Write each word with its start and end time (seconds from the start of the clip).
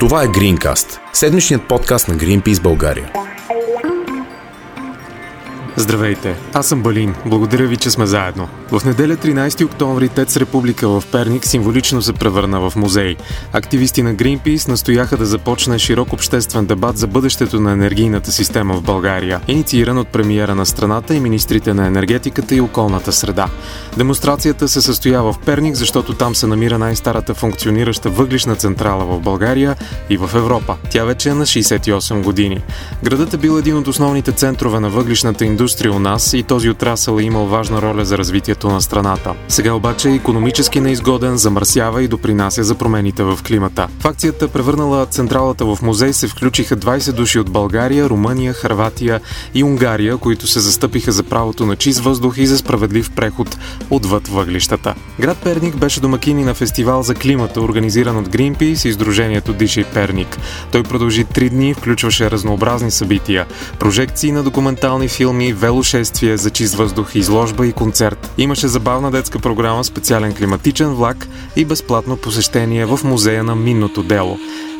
Това 0.00 0.22
е 0.22 0.26
Greencast, 0.26 0.98
седмичният 1.12 1.68
подкаст 1.68 2.08
на 2.08 2.14
Greenpeace 2.14 2.62
България. 2.62 3.12
Здравейте, 5.78 6.36
аз 6.52 6.66
съм 6.66 6.82
Балин. 6.82 7.14
Благодаря 7.26 7.66
ви, 7.66 7.76
че 7.76 7.90
сме 7.90 8.06
заедно. 8.06 8.48
В 8.72 8.84
неделя 8.84 9.16
13 9.16 9.64
октомври 9.64 10.08
ТЕЦ 10.08 10.36
Република 10.36 10.88
в 10.88 11.02
Перник 11.12 11.46
символично 11.46 12.02
се 12.02 12.12
превърна 12.12 12.70
в 12.70 12.76
музей. 12.76 13.16
Активисти 13.52 14.02
на 14.02 14.14
Greenpeace 14.14 14.68
настояха 14.68 15.16
да 15.16 15.26
започне 15.26 15.78
широк 15.78 16.12
обществен 16.12 16.66
дебат 16.66 16.98
за 16.98 17.06
бъдещето 17.06 17.60
на 17.60 17.72
енергийната 17.72 18.32
система 18.32 18.74
в 18.74 18.82
България, 18.82 19.40
иницииран 19.48 19.98
от 19.98 20.08
премиера 20.08 20.54
на 20.54 20.66
страната 20.66 21.14
и 21.14 21.20
министрите 21.20 21.74
на 21.74 21.86
енергетиката 21.86 22.54
и 22.54 22.60
околната 22.60 23.12
среда. 23.12 23.48
Демонстрацията 23.96 24.68
се 24.68 24.82
състоява 24.82 25.32
в 25.32 25.38
Перник, 25.38 25.74
защото 25.74 26.12
там 26.12 26.34
се 26.34 26.46
намира 26.46 26.78
най-старата 26.78 27.34
функционираща 27.34 28.10
въглишна 28.10 28.56
централа 28.56 29.04
в 29.04 29.20
България 29.20 29.76
и 30.10 30.16
в 30.16 30.30
Европа. 30.34 30.76
Тя 30.90 31.04
вече 31.04 31.28
е 31.28 31.34
на 31.34 31.46
68 31.46 32.22
години. 32.22 32.62
Градът 33.04 33.34
е 33.34 33.36
бил 33.36 33.58
един 33.58 33.76
от 33.76 33.88
основните 33.88 34.32
центрове 34.32 34.80
на 34.80 34.90
въглишната 34.90 35.44
индустрия 35.44 35.65
у 35.90 35.98
нас 35.98 36.32
и 36.32 36.42
този 36.42 36.70
отрасъл 36.70 37.18
е 37.18 37.22
имал 37.22 37.46
важна 37.46 37.82
роля 37.82 38.04
за 38.04 38.18
развитието 38.18 38.68
на 38.68 38.80
страната. 38.80 39.34
Сега 39.48 39.72
обаче 39.72 40.08
е 40.08 40.14
економически 40.14 40.80
неизгоден, 40.80 41.36
замърсява 41.36 42.02
и 42.02 42.08
допринася 42.08 42.64
за 42.64 42.74
промените 42.74 43.22
в 43.22 43.38
климата. 43.46 43.88
В 44.00 44.04
акцията, 44.04 44.48
превърнала 44.48 45.06
централата 45.06 45.64
в 45.64 45.78
музей, 45.82 46.12
се 46.12 46.28
включиха 46.28 46.76
20 46.76 47.12
души 47.12 47.38
от 47.38 47.50
България, 47.50 48.08
Румъния, 48.08 48.52
Харватия 48.52 49.20
и 49.54 49.64
Унгария, 49.64 50.16
които 50.16 50.46
се 50.46 50.60
застъпиха 50.60 51.12
за 51.12 51.22
правото 51.22 51.66
на 51.66 51.76
чист 51.76 52.00
въздух 52.00 52.38
и 52.38 52.46
за 52.46 52.58
справедлив 52.58 53.10
преход 53.10 53.58
отвъд 53.90 54.28
въглищата. 54.28 54.94
Град 55.20 55.38
Перник 55.44 55.76
беше 55.76 56.00
домакини 56.00 56.44
на 56.44 56.54
фестивал 56.54 57.02
за 57.02 57.14
климата, 57.14 57.60
организиран 57.60 58.16
от 58.16 58.28
Greenpeace 58.28 58.88
и 58.88 58.92
Сдружението 58.92 59.52
Дишей 59.52 59.84
Перник. 59.84 60.38
Той 60.72 60.82
продължи 60.82 61.24
три 61.24 61.50
дни, 61.50 61.74
включваше 61.74 62.30
разнообразни 62.30 62.90
събития, 62.90 63.46
прожекции 63.78 64.32
на 64.32 64.42
документални 64.42 65.08
филми, 65.08 65.52
велошествие 65.56 66.36
за 66.36 66.50
чист 66.50 66.74
въздух, 66.74 67.14
изложба 67.14 67.66
и 67.66 67.72
концерт. 67.72 68.32
Имаше 68.38 68.68
забавна 68.68 69.10
детска 69.10 69.38
програма, 69.38 69.84
специален 69.84 70.34
климатичен 70.34 70.94
влак 70.94 71.28
и 71.56 71.64
безплатно 71.64 72.16
посещение 72.16 72.86
в 72.86 73.00
музея 73.04 73.44
на 73.44 73.54
минното 73.54 74.02
дело. 74.02 74.38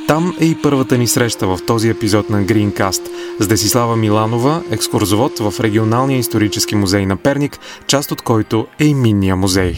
Там 0.08 0.34
е 0.40 0.44
и 0.44 0.56
първата 0.62 0.98
ни 0.98 1.06
среща 1.06 1.46
в 1.46 1.58
този 1.66 1.88
епизод 1.88 2.30
на 2.30 2.44
Greencast 2.44 3.02
с 3.40 3.46
Десислава 3.46 3.96
Миланова, 3.96 4.62
екскурзовод 4.70 5.38
в 5.38 5.60
регионалния 5.60 6.18
исторически 6.18 6.74
музей 6.74 7.06
на 7.06 7.16
Перник, 7.16 7.58
част 7.86 8.12
от 8.12 8.22
който 8.22 8.66
е 8.78 8.84
и 8.84 8.94
Минния 8.94 9.36
музей. 9.36 9.74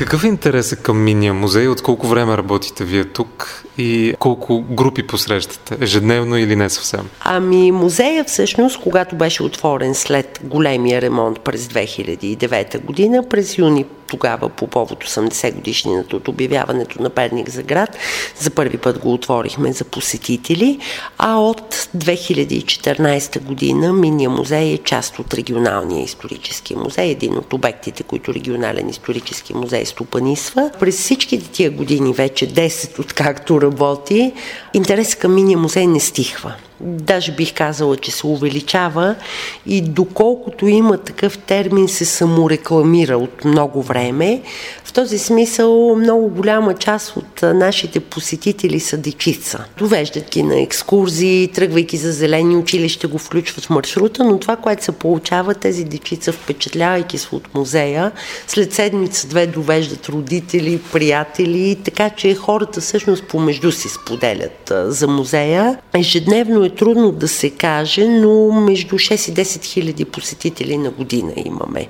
Какъв 0.00 0.24
е 0.24 0.26
интересът 0.26 0.82
към 0.82 1.02
Минния 1.02 1.34
музей? 1.34 1.68
От 1.68 1.82
колко 1.82 2.06
време 2.06 2.36
работите 2.36 2.84
вие 2.84 3.04
тук 3.04 3.64
и 3.78 4.14
колко 4.18 4.62
групи 4.62 5.06
посрещате? 5.06 5.76
Ежедневно 5.80 6.36
или 6.36 6.56
не 6.56 6.70
съвсем? 6.70 7.08
Ами 7.20 7.72
музея 7.72 8.24
всъщност, 8.24 8.80
когато 8.80 9.16
беше 9.16 9.42
отворен 9.42 9.94
след 9.94 10.40
големия 10.44 11.02
ремонт 11.02 11.40
през 11.40 11.66
2009 11.66 12.84
година, 12.84 13.28
през 13.28 13.58
юни 13.58 13.84
тогава 14.10 14.48
по 14.48 14.66
повод 14.66 15.04
80 15.04 15.54
годишнината 15.54 16.16
от 16.16 16.28
обявяването 16.28 17.02
на 17.02 17.10
Перник 17.10 17.50
за 17.50 17.62
град. 17.62 17.96
За 18.38 18.50
първи 18.50 18.78
път 18.78 18.98
го 18.98 19.12
отворихме 19.12 19.72
за 19.72 19.84
посетители, 19.84 20.78
а 21.18 21.40
от 21.40 21.74
2014 21.96 23.40
година 23.40 23.92
Миния 23.92 24.30
музей 24.30 24.72
е 24.72 24.78
част 24.78 25.18
от 25.18 25.34
регионалния 25.34 26.04
исторически 26.04 26.76
музей, 26.76 27.10
един 27.10 27.38
от 27.38 27.52
обектите, 27.52 28.02
които 28.02 28.34
регионален 28.34 28.88
исторически 28.88 29.54
музей 29.54 29.86
стопанисва. 29.86 30.70
През 30.80 30.98
всичките 30.98 31.50
тия 31.50 31.70
години, 31.70 32.12
вече 32.12 32.54
10 32.54 32.98
откакто 32.98 33.60
работи, 33.60 34.32
интерес 34.74 35.14
към 35.14 35.34
Миния 35.34 35.58
музей 35.58 35.86
не 35.86 36.00
стихва 36.00 36.54
даже 36.80 37.32
бих 37.32 37.54
казала, 37.54 37.96
че 37.96 38.10
се 38.10 38.26
увеличава 38.26 39.14
и 39.66 39.80
доколкото 39.80 40.66
има 40.66 40.98
такъв 40.98 41.38
термин 41.38 41.88
се 41.88 42.04
саморекламира 42.04 43.18
от 43.18 43.44
много 43.44 43.82
време. 43.82 44.42
В 44.84 44.92
този 44.92 45.18
смисъл 45.18 45.96
много 45.96 46.28
голяма 46.28 46.74
част 46.74 47.16
от 47.16 47.42
нашите 47.42 48.00
посетители 48.00 48.80
са 48.80 48.96
дечица. 48.96 49.64
Довеждат 49.78 50.30
ги 50.30 50.42
на 50.42 50.60
екскурзии, 50.60 51.48
тръгвайки 51.48 51.96
за 51.96 52.12
зелени 52.12 52.56
училища 52.56 53.08
го 53.08 53.18
включват 53.18 53.64
в 53.64 53.70
маршрута, 53.70 54.24
но 54.24 54.38
това, 54.38 54.56
което 54.56 54.84
се 54.84 54.92
получава, 54.92 55.54
тези 55.54 55.84
дечица, 55.84 56.32
впечатлявайки 56.32 57.18
се 57.18 57.34
от 57.34 57.54
музея, 57.54 58.12
след 58.46 58.72
седмица-две 58.72 59.46
довеждат 59.46 60.08
родители, 60.08 60.80
приятели, 60.92 61.76
така 61.84 62.10
че 62.10 62.34
хората 62.34 62.80
всъщност 62.80 63.24
помежду 63.24 63.72
си 63.72 63.88
споделят 63.88 64.72
за 64.86 65.08
музея. 65.08 65.78
Ежедневно 65.94 66.64
е 66.64 66.69
трудно 66.70 67.12
да 67.12 67.28
се 67.28 67.50
каже, 67.50 68.08
но 68.08 68.52
между 68.52 68.96
6 68.96 69.30
и 69.30 69.34
10 69.34 69.64
хиляди 69.64 70.04
посетители 70.04 70.78
на 70.78 70.90
година 70.90 71.32
имаме. 71.36 71.86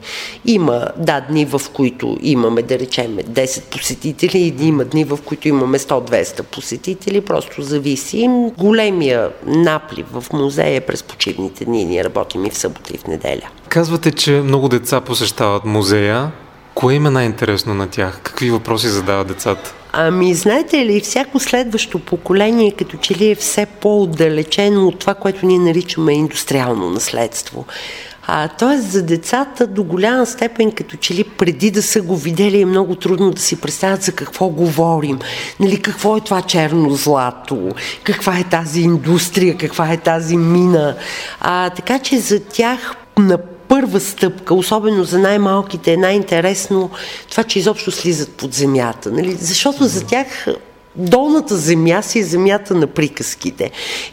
Има, 0.47 0.89
да, 0.97 1.21
дни, 1.21 1.45
в 1.45 1.61
които 1.73 2.19
имаме, 2.23 2.63
да 2.63 2.79
речем, 2.79 3.17
10 3.17 3.63
посетители 3.63 4.39
и 4.39 4.67
има 4.67 4.85
дни, 4.85 5.05
в 5.05 5.19
които 5.25 5.49
имаме 5.49 5.79
100-200 5.79 6.43
посетители, 6.43 7.21
просто 7.21 7.63
зависи. 7.63 8.29
Големия 8.59 9.31
наплив 9.47 10.07
в 10.13 10.25
музея 10.33 10.77
е 10.77 10.81
през 10.81 11.03
почивните 11.03 11.65
дни. 11.65 11.85
Ние 11.85 12.05
работим 12.05 12.47
и 12.47 12.51
в 12.51 12.59
събота 12.59 12.95
и 12.95 12.99
в 12.99 13.07
неделя. 13.07 13.49
Казвате, 13.69 14.13
че 14.13 14.31
много 14.31 14.69
деца 14.69 15.01
посещават 15.01 15.65
музея. 15.65 16.31
Кое 16.75 16.95
им 16.95 17.07
е 17.07 17.11
най-интересно 17.11 17.75
на 17.75 17.87
тях? 17.87 18.21
Какви 18.23 18.51
въпроси 18.51 18.89
задават 18.89 19.29
децата? 19.29 19.75
Ами, 19.93 20.35
знаете 20.35 20.87
ли, 20.87 21.01
всяко 21.01 21.41
следващо 21.41 21.99
поколение 21.99 22.73
като 22.73 22.97
че 22.97 23.15
ли 23.15 23.31
е 23.31 23.35
все 23.35 23.67
по-отдалечено 23.67 24.87
от 24.87 24.99
това, 24.99 25.15
което 25.15 25.47
ние 25.47 25.59
наричаме 25.59 26.13
индустриално 26.13 26.91
наследство. 26.91 27.67
А, 28.27 28.49
тоест 28.49 28.91
за 28.91 29.03
децата 29.03 29.67
до 29.67 29.85
голяма 29.85 30.27
степен, 30.27 30.73
като 30.73 30.97
че 30.97 31.15
ли 31.15 31.25
преди 31.25 31.71
да 31.71 31.83
са 31.83 32.03
го 32.03 32.17
видели, 32.17 32.61
е 32.61 32.67
много 32.67 32.95
трудно 32.95 33.31
да 33.31 33.41
си 33.41 33.61
представят 33.61 34.03
за 34.03 34.13
какво 34.13 34.49
говорим. 34.49 35.19
Нали, 35.61 35.83
какво 35.83 36.17
е 36.17 36.21
това 36.21 36.43
черно 36.43 36.91
злато, 36.91 37.69
каква 38.05 38.39
е 38.39 38.45
тази 38.45 38.81
индустрия, 38.81 39.57
каква 39.57 39.93
е 39.93 39.97
тази 39.97 40.37
мина. 40.37 40.97
А, 41.41 41.71
така 41.71 41.99
че 41.99 42.19
за 42.19 42.41
тях 42.41 42.97
на 43.19 43.39
първа 43.71 44.01
стъпка, 44.01 44.55
особено 44.55 45.05
за 45.05 45.19
най-малките, 45.19 45.93
е 45.93 45.97
най-интересно 45.97 46.91
това, 47.31 47.45
че 47.45 47.59
изобщо 47.59 47.91
слизат 47.91 48.33
под 48.33 48.55
земята. 48.55 49.11
Нали? 49.13 49.33
Защото 49.33 49.85
за 49.85 50.07
тях 50.07 50.47
долната 50.97 51.57
земя 51.57 52.03
си 52.03 52.19
е 52.19 52.25
земята 52.25 52.75
на 52.75 52.87
приказките. 52.87 53.71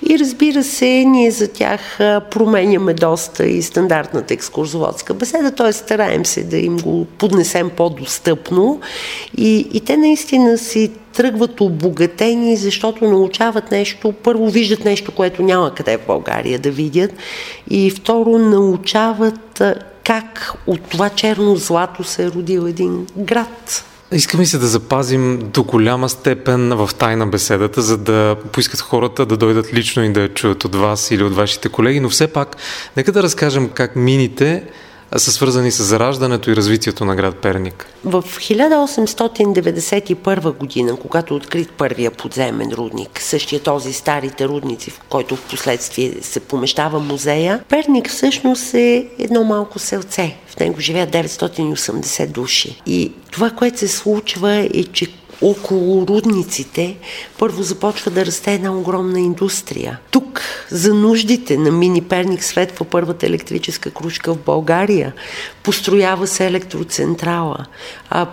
И 0.10 0.20
разбира 0.20 0.64
се, 0.64 0.86
ние 0.86 1.32
за 1.32 1.48
тях 1.48 1.98
променяме 2.32 2.94
доста 2.94 3.46
и 3.46 3.62
стандартната 3.62 4.34
екскурзоводска 4.34 5.14
беседа, 5.14 5.52
т.е. 5.52 5.74
стараем 5.74 6.26
се 6.26 6.44
да 6.44 6.58
им 6.58 6.78
го 6.78 7.06
поднесем 7.06 7.70
по-достъпно 7.70 8.80
и, 9.38 9.68
и 9.74 9.80
те 9.80 9.98
наистина 9.98 10.58
си 10.58 10.92
тръгват 11.14 11.62
обогатени, 11.62 12.58
защото 12.58 13.06
научават 13.06 13.72
нещо. 13.72 14.14
Първо 14.24 14.50
виждат 14.50 14.86
нещо, 14.86 15.12
което 15.12 15.44
няма 15.44 15.76
къде 15.76 15.98
в 15.98 16.06
България 16.08 16.60
да 16.60 16.72
видят 16.72 17.12
и 17.70 17.92
второ 17.92 18.38
научават 18.38 19.62
как 20.04 20.54
от 20.68 20.82
това 20.82 21.10
черно 21.10 21.56
злато 21.56 22.04
се 22.04 22.26
е 22.26 22.30
родил 22.30 22.62
един 22.62 23.08
град. 23.18 23.86
Искаме 24.12 24.46
се 24.46 24.58
да 24.58 24.68
запазим 24.68 25.40
до 25.54 25.64
голяма 25.64 26.10
степен 26.10 26.70
в 26.70 26.90
тайна 26.98 27.28
беседата, 27.28 27.82
за 27.82 27.98
да 27.98 28.38
поискат 28.52 28.80
хората 28.80 29.26
да 29.26 29.38
дойдат 29.38 29.74
лично 29.74 30.04
и 30.04 30.14
да 30.14 30.22
я 30.22 30.34
чуят 30.34 30.66
от 30.66 30.76
вас 30.76 31.12
или 31.12 31.24
от 31.24 31.36
вашите 31.36 31.70
колеги, 31.70 32.00
но 32.00 32.10
все 32.10 32.28
пак 32.28 32.58
нека 32.98 33.12
да 33.12 33.24
разкажем 33.24 33.70
как 33.70 33.96
мините 33.96 34.64
са 35.16 35.32
свързани 35.32 35.72
с 35.72 35.84
зараждането 35.84 36.52
и 36.52 36.56
развитието 36.56 37.06
на 37.06 37.16
град 37.16 37.38
Перник. 37.38 37.86
В 38.06 38.24
1891 38.24 40.58
година, 40.58 40.96
когато 40.96 41.36
открит 41.36 41.72
първия 41.72 42.12
подземен 42.12 42.72
рудник, 42.72 43.22
същия 43.22 43.64
този 43.64 43.94
старите 43.94 44.48
рудници, 44.48 44.92
в 44.92 45.00
който 45.10 45.36
в 45.36 45.44
последствие 45.44 46.14
се 46.22 46.40
помещава 46.40 47.00
музея, 47.00 47.64
Перник 47.70 48.10
всъщност 48.10 48.74
е 48.74 49.08
едно 49.20 49.44
малко 49.44 49.80
селце. 49.80 50.36
В 50.48 50.60
него 50.60 50.80
живеят 50.80 51.10
980 51.10 52.28
души. 52.28 52.82
И 52.86 53.12
това, 53.32 53.50
което 53.50 53.80
се 53.80 53.88
случва 53.88 54.70
е, 54.74 54.84
че 54.84 55.08
около 55.42 56.08
рудниците 56.08 56.98
първо 57.38 57.64
започва 57.64 58.12
да 58.12 58.26
расте 58.26 58.54
една 58.54 58.78
огромна 58.78 59.20
индустрия. 59.20 60.00
Тук 60.12 60.42
за 60.72 60.94
нуждите 60.94 61.58
на 61.58 61.72
мини 61.72 62.02
Перник 62.02 62.44
светва 62.44 62.86
първата 62.86 63.26
електрическа 63.26 63.92
кружка 63.92 64.34
в 64.34 64.38
България. 64.38 65.14
Построява 65.64 66.28
се 66.28 66.46
електроцентрала, 66.46 67.66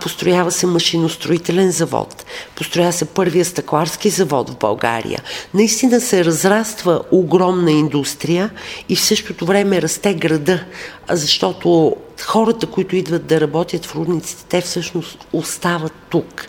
построява 0.01 0.51
се 0.51 0.67
машиностроителен 0.67 1.71
завод, 1.71 2.25
построява 2.55 2.93
се 2.93 3.05
първия 3.05 3.45
стъкларски 3.45 4.09
завод 4.09 4.49
в 4.49 4.57
България. 4.57 5.21
Наистина 5.53 6.01
се 6.01 6.25
разраства 6.25 7.01
огромна 7.11 7.71
индустрия 7.71 8.49
и 8.89 8.95
в 8.95 9.01
същото 9.01 9.45
време 9.45 9.81
расте 9.81 10.13
града, 10.13 10.63
защото 11.09 11.95
хората, 12.21 12.67
които 12.67 12.95
идват 12.95 13.25
да 13.25 13.41
работят 13.41 13.85
в 13.85 13.95
рудниците, 13.95 14.45
те 14.49 14.61
всъщност 14.61 15.27
остават 15.33 15.93
тук. 16.09 16.47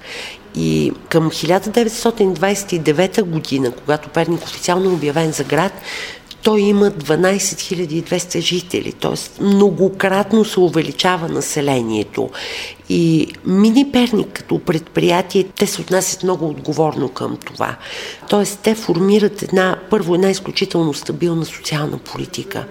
И 0.54 0.92
към 1.08 1.30
1929 1.30 3.22
година, 3.22 3.70
когато 3.70 4.08
Перник 4.08 4.42
официално 4.42 4.90
е 4.90 4.92
обявен 4.92 5.32
за 5.32 5.44
град, 5.44 5.72
той 6.46 6.60
има 6.60 6.90
12 6.90 8.02
200 8.02 8.40
жители, 8.40 8.92
т.е. 8.92 9.42
многократно 9.42 10.44
се 10.44 10.60
увеличава 10.60 11.28
населението. 11.28 12.30
И 12.88 13.26
Мини 13.46 13.92
Перник 13.92 14.28
като 14.32 14.58
предприятие, 14.58 15.44
те 15.44 15.66
се 15.66 15.80
отнасят 15.80 16.22
много 16.22 16.48
отговорно 16.48 17.08
към 17.08 17.36
това. 17.36 17.76
Тоест, 18.28 18.60
те 18.62 18.74
формират 18.74 19.42
една, 19.42 19.76
първо 19.90 20.14
една 20.14 20.30
изключително 20.30 20.94
стабилна 20.94 21.44
социална 21.44 21.98
политика. 21.98 22.64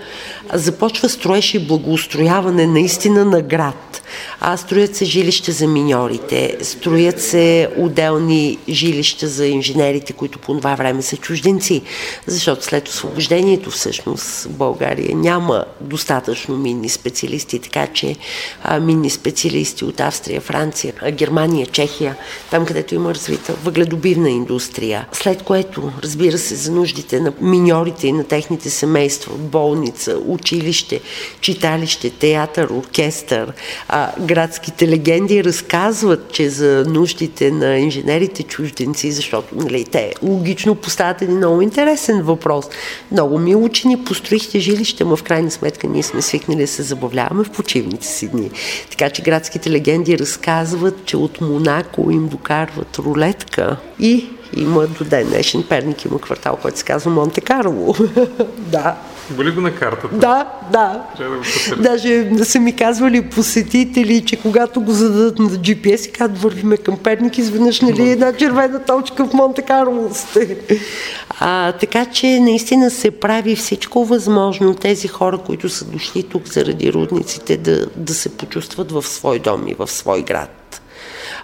Започва 0.53 1.09
строеж 1.09 1.53
и 1.53 1.67
благоустрояване 1.67 2.67
наистина 2.67 3.25
на 3.25 3.41
град. 3.41 4.01
А 4.39 4.57
строят 4.57 4.95
се 4.95 5.05
жилища 5.05 5.51
за 5.51 5.67
миньорите, 5.67 6.57
строят 6.61 7.21
се 7.21 7.69
отделни 7.77 8.57
жилища 8.69 9.27
за 9.27 9.45
инженерите, 9.47 10.13
които 10.13 10.39
по 10.39 10.57
това 10.57 10.75
време 10.75 11.01
са 11.01 11.17
чужденци. 11.17 11.81
Защото 12.27 12.63
след 12.63 12.87
освобождението 12.87 13.64
всъщност 13.71 14.43
в 14.43 14.49
България 14.49 15.15
няма 15.15 15.65
достатъчно 15.81 16.57
минни 16.57 16.89
специалисти, 16.89 17.59
така 17.59 17.87
че 17.87 18.15
а, 18.63 18.79
минни 18.79 19.09
специалисти 19.09 19.85
от 19.85 19.99
Австрия, 19.99 20.41
Франция, 20.41 20.93
Германия, 21.11 21.67
Чехия, 21.67 22.15
там 22.51 22.65
където 22.65 22.95
има 22.95 23.13
развита 23.13 23.53
въгледобивна 23.53 24.29
индустрия. 24.29 25.07
След 25.11 25.43
което, 25.43 25.91
разбира 26.03 26.37
се, 26.37 26.55
за 26.55 26.71
нуждите 26.71 27.19
на 27.19 27.33
миньорите 27.41 28.07
и 28.07 28.11
на 28.11 28.23
техните 28.23 28.69
семейства, 28.69 29.33
болница, 29.37 30.17
училище, 30.25 31.01
читалище, 31.41 32.09
театър, 32.09 32.69
оркестър, 32.69 33.53
а, 33.87 34.11
градските 34.19 34.87
легенди 34.87 35.43
разказват, 35.43 36.31
че 36.31 36.49
за 36.49 36.85
нуждите 36.87 37.51
на 37.51 37.77
инженерите 37.77 38.43
чужденци, 38.43 39.11
защото 39.11 39.55
нали, 39.55 39.85
те 39.85 40.13
логично 40.23 40.75
поставят 40.75 41.21
един 41.21 41.37
много 41.37 41.61
интересен 41.61 42.21
въпрос. 42.21 42.65
Много 43.11 43.39
ми 43.39 43.54
учени 43.57 44.03
построихте 44.03 44.59
жилища, 44.59 45.05
но 45.05 45.15
в 45.15 45.23
крайна 45.23 45.51
сметка 45.51 45.87
ние 45.87 46.03
сме 46.03 46.21
свикнали 46.21 46.61
да 46.61 46.67
се 46.67 46.83
забавляваме 46.83 47.43
в 47.43 47.51
почивните 47.51 48.07
си 48.07 48.27
дни. 48.27 48.51
Така 48.91 49.09
че 49.09 49.21
градските 49.21 49.71
легенди 49.71 50.19
разказват, 50.19 51.05
че 51.05 51.17
от 51.17 51.41
Монако 51.41 52.11
им 52.11 52.27
докарват 52.27 52.99
рулетка 52.99 53.77
и 53.99 54.25
има 54.57 54.87
до 54.87 55.03
ден 55.03 55.27
днешен 55.27 55.63
Перник 55.69 56.05
има 56.05 56.19
квартал, 56.19 56.57
който 56.61 56.79
се 56.79 56.85
казва 56.85 57.11
Монте 57.11 57.41
Карло. 57.41 57.95
да. 58.57 58.95
Има 59.33 59.43
ли 59.43 59.51
го 59.51 59.61
на 59.61 59.75
картата? 59.75 60.15
Да, 60.15 60.51
да. 60.71 61.03
да 61.17 61.75
Даже 61.77 62.29
са 62.43 62.59
ми 62.59 62.75
казвали 62.75 63.29
посетители, 63.29 64.25
че 64.25 64.35
когато 64.35 64.81
го 64.81 64.91
зададат 64.91 65.39
на 65.39 65.49
GPS 65.49 66.07
и 66.09 66.11
казват 66.11 66.41
вървиме 66.41 66.77
към 66.77 66.97
Перник, 66.97 67.37
изведнъж 67.37 67.81
нали 67.81 68.09
една 68.09 68.33
червена 68.33 68.83
точка 68.83 69.25
в 69.25 69.33
Монте 69.33 69.61
Карло 69.61 70.09
сте. 70.13 70.57
А, 71.39 71.71
така 71.71 72.05
че 72.05 72.39
наистина 72.39 72.91
се 72.91 73.11
прави 73.11 73.55
всичко 73.55 74.05
възможно 74.05 74.73
тези 74.73 75.07
хора, 75.07 75.37
които 75.37 75.69
са 75.69 75.85
дошли 75.85 76.23
тук 76.23 76.47
заради 76.47 76.93
рудниците, 76.93 77.57
да, 77.57 77.85
да 77.95 78.13
се 78.13 78.37
почувстват 78.37 78.91
в 78.91 79.03
свой 79.03 79.39
дом 79.39 79.67
и 79.67 79.73
в 79.73 79.87
свой 79.87 80.21
град 80.21 80.81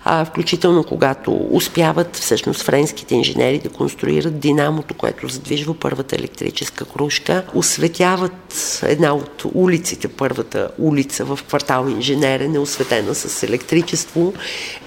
а, 0.03 0.25
включително 0.25 0.83
когато 0.83 1.47
успяват 1.51 2.15
всъщност 2.15 2.63
френските 2.63 3.15
инженери 3.15 3.59
да 3.59 3.69
конструират 3.69 4.39
динамото, 4.39 4.93
което 4.93 5.27
задвижва 5.27 5.73
първата 5.79 6.15
електрическа 6.15 6.85
кружка, 6.85 7.43
осветяват 7.53 8.79
една 8.83 9.13
от 9.13 9.43
улиците, 9.53 10.07
първата 10.07 10.69
улица 10.79 11.25
в 11.25 11.39
квартал 11.47 11.87
Инженерен 11.89 12.55
е 12.55 12.59
осветена 12.59 13.15
с 13.15 13.43
електричество 13.43 14.33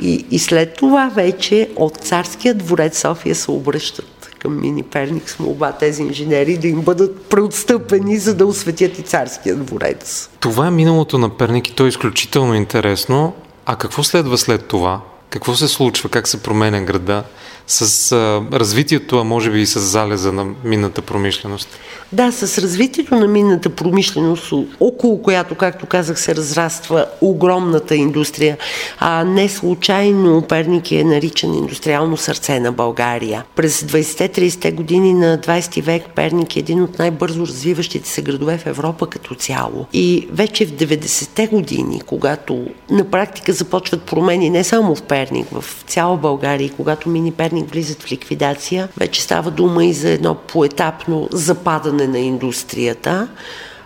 и, 0.01 0.27
и 0.31 0.39
след 0.39 0.75
това 0.75 1.11
вече 1.15 1.71
от 1.77 1.97
царския 1.97 2.55
дворец 2.55 3.01
София 3.01 3.35
се 3.35 3.51
обръщат 3.51 4.31
към 4.39 4.61
Мини 4.61 4.83
Перник 4.83 5.31
с 5.31 5.39
молба 5.39 5.73
тези 5.73 6.03
инженери 6.03 6.59
да 6.59 6.69
им 6.69 6.81
бъдат 6.81 7.23
преотстъпени, 7.23 8.19
за 8.19 8.35
да 8.35 8.47
осветят 8.47 8.99
и 8.99 9.03
царския 9.03 9.57
дворец. 9.57 10.31
Това 10.41 10.67
е 10.67 10.71
миналото 10.71 11.19
на 11.19 11.31
Перник 11.31 11.69
и 11.69 11.73
то 11.73 11.85
е 11.85 11.89
изключително 11.89 12.55
интересно. 12.55 13.33
А 13.67 13.77
какво 13.77 14.03
следва 14.03 14.39
след 14.39 14.69
това? 14.69 15.01
Какво 15.31 15.55
се 15.55 15.69
случва? 15.69 16.09
Как 16.09 16.29
се 16.29 16.43
променя 16.43 16.81
града? 16.81 17.25
С 17.67 18.13
а, 18.13 18.43
развитието, 18.59 19.19
а 19.19 19.25
може 19.25 19.51
би 19.51 19.61
и 19.61 19.67
с 19.67 19.81
залеза 19.81 20.33
на 20.33 20.47
минната 20.65 21.03
промишленост? 21.03 21.69
Да, 22.13 22.33
с 22.33 22.59
развитието 22.59 23.15
на 23.15 23.29
минната 23.29 23.71
промишленост, 23.71 24.53
около 24.81 25.23
която, 25.23 25.55
както 25.55 25.87
казах, 25.87 26.21
се 26.21 26.37
разраства 26.37 27.07
огромната 27.21 27.95
индустрия, 27.95 28.57
а 28.99 29.25
не 29.25 29.49
случайно 29.49 30.43
Перник 30.43 30.93
е 30.93 31.05
наричан 31.05 31.55
индустриално 31.55 32.17
сърце 32.17 32.61
на 32.61 32.73
България. 32.73 33.45
През 33.57 33.83
20-30-те 33.83 34.73
години 34.73 35.15
на 35.15 35.39
20 35.39 35.83
век 35.83 36.03
Перник 36.15 36.57
е 36.57 36.59
един 36.59 36.83
от 36.83 36.99
най-бързо 36.99 37.47
развиващите 37.47 38.09
се 38.09 38.23
градове 38.23 38.59
в 38.59 38.67
Европа 38.67 39.07
като 39.07 39.35
цяло. 39.35 39.87
И 39.93 40.29
вече 40.33 40.67
в 40.67 40.73
90-те 40.73 41.47
години, 41.47 42.01
когато 42.07 42.67
на 42.91 43.05
практика 43.05 43.53
започват 43.53 44.03
промени 44.03 44.51
не 44.51 44.65
само 44.65 44.95
в 44.95 45.03
Перник, 45.03 45.47
в 45.53 45.65
цяла 45.87 46.17
България, 46.17 46.71
когато 46.77 47.09
мини 47.09 47.33
Перник 47.33 47.54
Перник 47.55 47.71
влизат 47.71 48.03
в 48.03 48.13
ликвидация. 48.13 48.89
Вече 48.97 49.23
става 49.23 49.51
дума 49.51 49.85
и 49.85 49.93
за 49.93 50.09
едно 50.09 50.35
поетапно 50.35 51.29
западане 51.33 52.07
на 52.07 52.19
индустрията. 52.19 53.29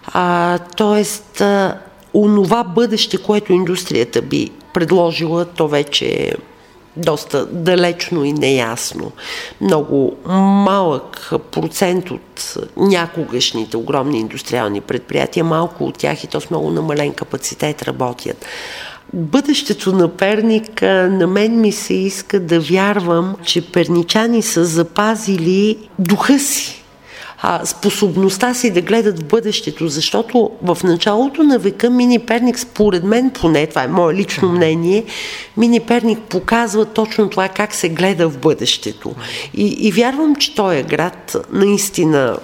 А, 0.06 0.59
тоест, 0.59 1.41
а, 1.41 1.79
онова 2.15 2.65
бъдеще, 2.65 3.23
което 3.23 3.53
индустрията 3.53 4.23
би 4.23 4.50
предложила, 4.75 5.44
то 5.44 5.69
вече 5.69 6.06
е 6.06 6.32
доста 6.97 7.47
далечно 7.47 8.25
и 8.25 8.32
неясно. 8.32 9.12
Много 9.61 10.17
малък 10.64 11.32
процент 11.50 12.11
от 12.11 12.56
някогашните 12.76 13.76
огромни 13.76 14.21
индустриални 14.21 14.81
предприятия, 14.81 15.44
малко 15.44 15.85
от 15.85 15.99
тях 15.99 16.25
и 16.25 16.26
то 16.26 16.41
с 16.41 16.50
много 16.50 16.71
намален 16.71 17.12
капацитет 17.12 17.82
работят 17.82 18.47
бъдещето 19.12 19.93
на 19.93 20.08
Перник, 20.08 20.82
на 20.82 21.26
мен 21.26 21.60
ми 21.60 21.72
се 21.72 21.94
иска 21.94 22.40
да 22.40 22.60
вярвам, 22.60 23.37
че 23.44 23.72
перничани 23.72 24.43
са 24.43 24.64
запазили 24.64 25.76
духа 25.99 26.38
си, 26.38 26.84
а, 27.43 27.66
способността 27.66 28.55
си 28.55 28.70
да 28.70 28.81
гледат 28.81 29.19
в 29.19 29.25
бъдещето, 29.25 29.88
защото 29.88 30.50
в 30.62 30.78
началото 30.84 31.43
на 31.43 31.58
века 31.58 31.90
Мини 31.90 32.19
Перник, 32.19 32.58
според 32.58 33.05
мен 33.05 33.31
поне, 33.31 33.66
това 33.66 33.82
е 33.82 33.88
мое 33.88 34.14
лично 34.14 34.49
мнение, 34.49 35.05
Мини 35.56 35.81
Перник 35.81 36.18
показва 36.18 36.85
точно 36.85 37.30
това 37.30 37.49
как 37.49 37.75
се 37.75 37.88
гледа 37.88 38.28
в 38.28 38.38
бъдещето. 38.38 39.14
И, 39.54 39.66
и 39.66 39.92
вярвам, 39.92 40.37
че 40.37 40.54
този 40.54 40.83
град 40.83 41.37
наистина 41.52 42.37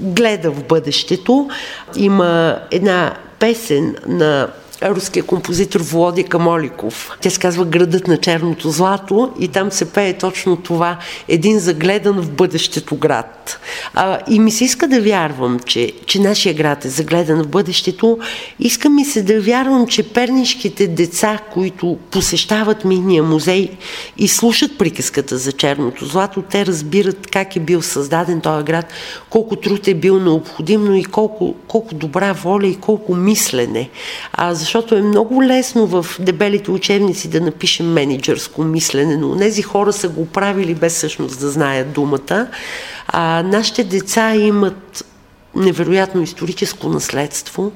гледа 0.00 0.50
в 0.50 0.64
бъдещето. 0.64 1.48
Има 1.96 2.58
една 2.70 3.14
песен 3.38 3.96
на 4.06 4.48
руския 4.82 5.22
композитор 5.22 5.80
Володя 5.80 6.24
Камоликов. 6.24 7.10
Тя 7.20 7.30
се 7.30 7.40
казва 7.40 7.64
Градът 7.64 8.08
на 8.08 8.16
черното 8.16 8.70
злато 8.70 9.32
и 9.40 9.48
там 9.48 9.72
се 9.72 9.92
пее 9.92 10.12
точно 10.12 10.56
това. 10.56 10.98
Един 11.28 11.58
загледан 11.58 12.20
в 12.22 12.30
бъдещето 12.30 12.96
град. 12.96 13.60
А, 13.94 14.18
и 14.30 14.40
ми 14.40 14.50
се 14.50 14.64
иска 14.64 14.88
да 14.88 15.00
вярвам, 15.00 15.58
че, 15.66 15.92
че 16.06 16.20
нашия 16.20 16.54
град 16.54 16.84
е 16.84 16.88
загледан 16.88 17.42
в 17.42 17.48
бъдещето. 17.48 18.18
Иска 18.58 18.90
ми 18.90 19.04
се 19.04 19.22
да 19.22 19.40
вярвам, 19.40 19.86
че 19.86 20.02
пернишките 20.02 20.86
деца, 20.86 21.38
които 21.52 21.98
посещават 22.10 22.84
Миния 22.84 23.22
музей 23.22 23.70
и 24.18 24.28
слушат 24.28 24.78
приказката 24.78 25.38
за 25.38 25.52
черното 25.52 26.06
злато, 26.06 26.42
те 26.42 26.66
разбират 26.66 27.26
как 27.26 27.56
е 27.56 27.60
бил 27.60 27.82
създаден 27.82 28.40
този 28.40 28.64
град, 28.64 28.86
колко 29.30 29.56
труд 29.56 29.88
е 29.88 29.94
бил 29.94 30.18
необходим, 30.18 30.84
но 30.84 30.94
и 30.94 31.04
колко, 31.04 31.54
колко 31.68 31.94
добра 31.94 32.32
воля 32.32 32.66
и 32.66 32.76
колко 32.76 33.14
мислене. 33.14 33.90
А, 34.32 34.54
защото 34.54 34.69
е 34.92 35.02
много 35.02 35.42
лесно 35.42 35.86
в 35.86 36.06
дебелите 36.20 36.70
учебници 36.70 37.28
да 37.28 37.40
напишем 37.40 37.92
менеджерско 37.92 38.62
мислене, 38.62 39.16
но 39.16 39.36
тези 39.36 39.62
хора 39.62 39.92
са 39.92 40.08
го 40.08 40.26
правили 40.26 40.74
без 40.74 40.94
всъщност 40.94 41.40
да 41.40 41.50
знаят 41.50 41.92
думата. 41.92 42.46
А 43.06 43.42
нашите 43.42 43.84
деца 43.84 44.34
имат 44.34 45.04
невероятно 45.54 46.22
историческо 46.22 46.88
наследство, 46.88 47.72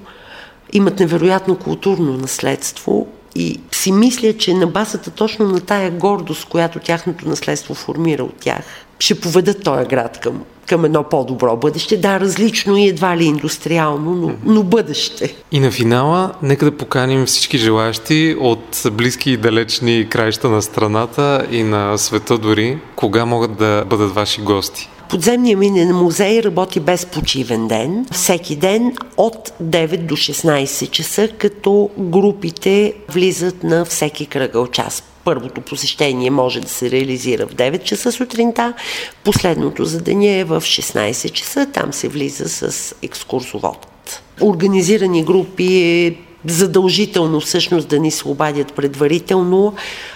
имат 0.73 1.01
невероятно 1.01 1.57
културно 1.57 2.13
наследство 2.13 3.07
и 3.35 3.61
си 3.73 3.93
мисля, 3.93 4.37
че 4.37 4.55
на 4.55 4.67
базата 4.67 5.11
точно 5.11 5.49
на 5.49 5.61
тая 5.61 5.91
гордост, 5.91 6.45
която 6.45 6.79
тяхното 6.79 7.29
наследство 7.29 7.75
формира 7.75 8.25
от 8.25 8.37
тях, 8.41 8.84
ще 8.99 9.21
поведат 9.21 9.65
този 9.65 9.87
град 9.87 10.21
към 10.21 10.43
към 10.67 10.85
едно 10.85 11.03
по-добро 11.03 11.57
бъдеще. 11.57 11.97
Да, 11.97 12.21
различно 12.21 12.77
и 12.77 12.89
едва 12.89 13.17
ли 13.17 13.25
индустриално, 13.25 14.15
но, 14.15 14.33
но 14.45 14.63
бъдеще. 14.63 15.35
И 15.53 15.61
на 15.61 15.71
финала, 15.71 16.33
нека 16.43 16.65
да 16.65 16.77
поканим 16.77 17.27
всички 17.27 17.59
желаящи 17.59 18.37
от 18.41 18.83
близки 18.93 19.31
и 19.31 19.37
далечни 19.37 20.07
краища 20.11 20.49
на 20.49 20.63
страната 20.63 21.47
и 21.51 21.63
на 21.63 21.99
света 21.99 22.39
дори, 22.39 22.79
кога 22.97 23.25
могат 23.25 23.57
да 23.57 23.85
бъдат 23.87 24.15
ваши 24.15 24.41
гости. 24.41 24.89
Подземният 25.11 25.61
минен 25.61 25.97
музей 25.97 26.43
работи 26.43 26.81
без 26.81 27.07
почивен 27.07 27.69
ден, 27.69 28.07
всеки 28.13 28.57
ден 28.57 28.93
от 29.17 29.53
9 29.63 29.97
до 29.97 30.17
16 30.17 30.91
часа, 30.91 31.29
като 31.39 31.91
групите 31.99 32.93
влизат 33.09 33.65
на 33.65 33.85
всеки 33.85 34.27
кръгъл 34.27 34.67
час 34.67 35.03
първото 35.25 35.61
посещение 35.61 36.31
може 36.31 36.61
да 36.61 36.69
се 36.69 36.90
реализира 36.90 37.47
в 37.47 37.54
9 37.54 37.83
часа 37.83 38.12
сутринта, 38.12 38.73
последното 39.25 39.85
за 39.85 40.00
деня 40.00 40.31
е 40.31 40.45
в 40.45 40.61
16 40.61 41.31
часа, 41.31 41.66
там 41.73 41.93
се 41.93 42.09
влиза 42.09 42.49
с 42.49 42.95
екскурсовод. 43.02 43.87
Организирани 44.40 45.25
групи 45.25 45.75
е 45.75 46.16
задължително 46.47 47.40
всъщност 47.40 47.88
да 47.88 47.99
ни 47.99 48.11
се 48.11 48.28
обадят 48.28 48.73
предварително, 48.73 49.75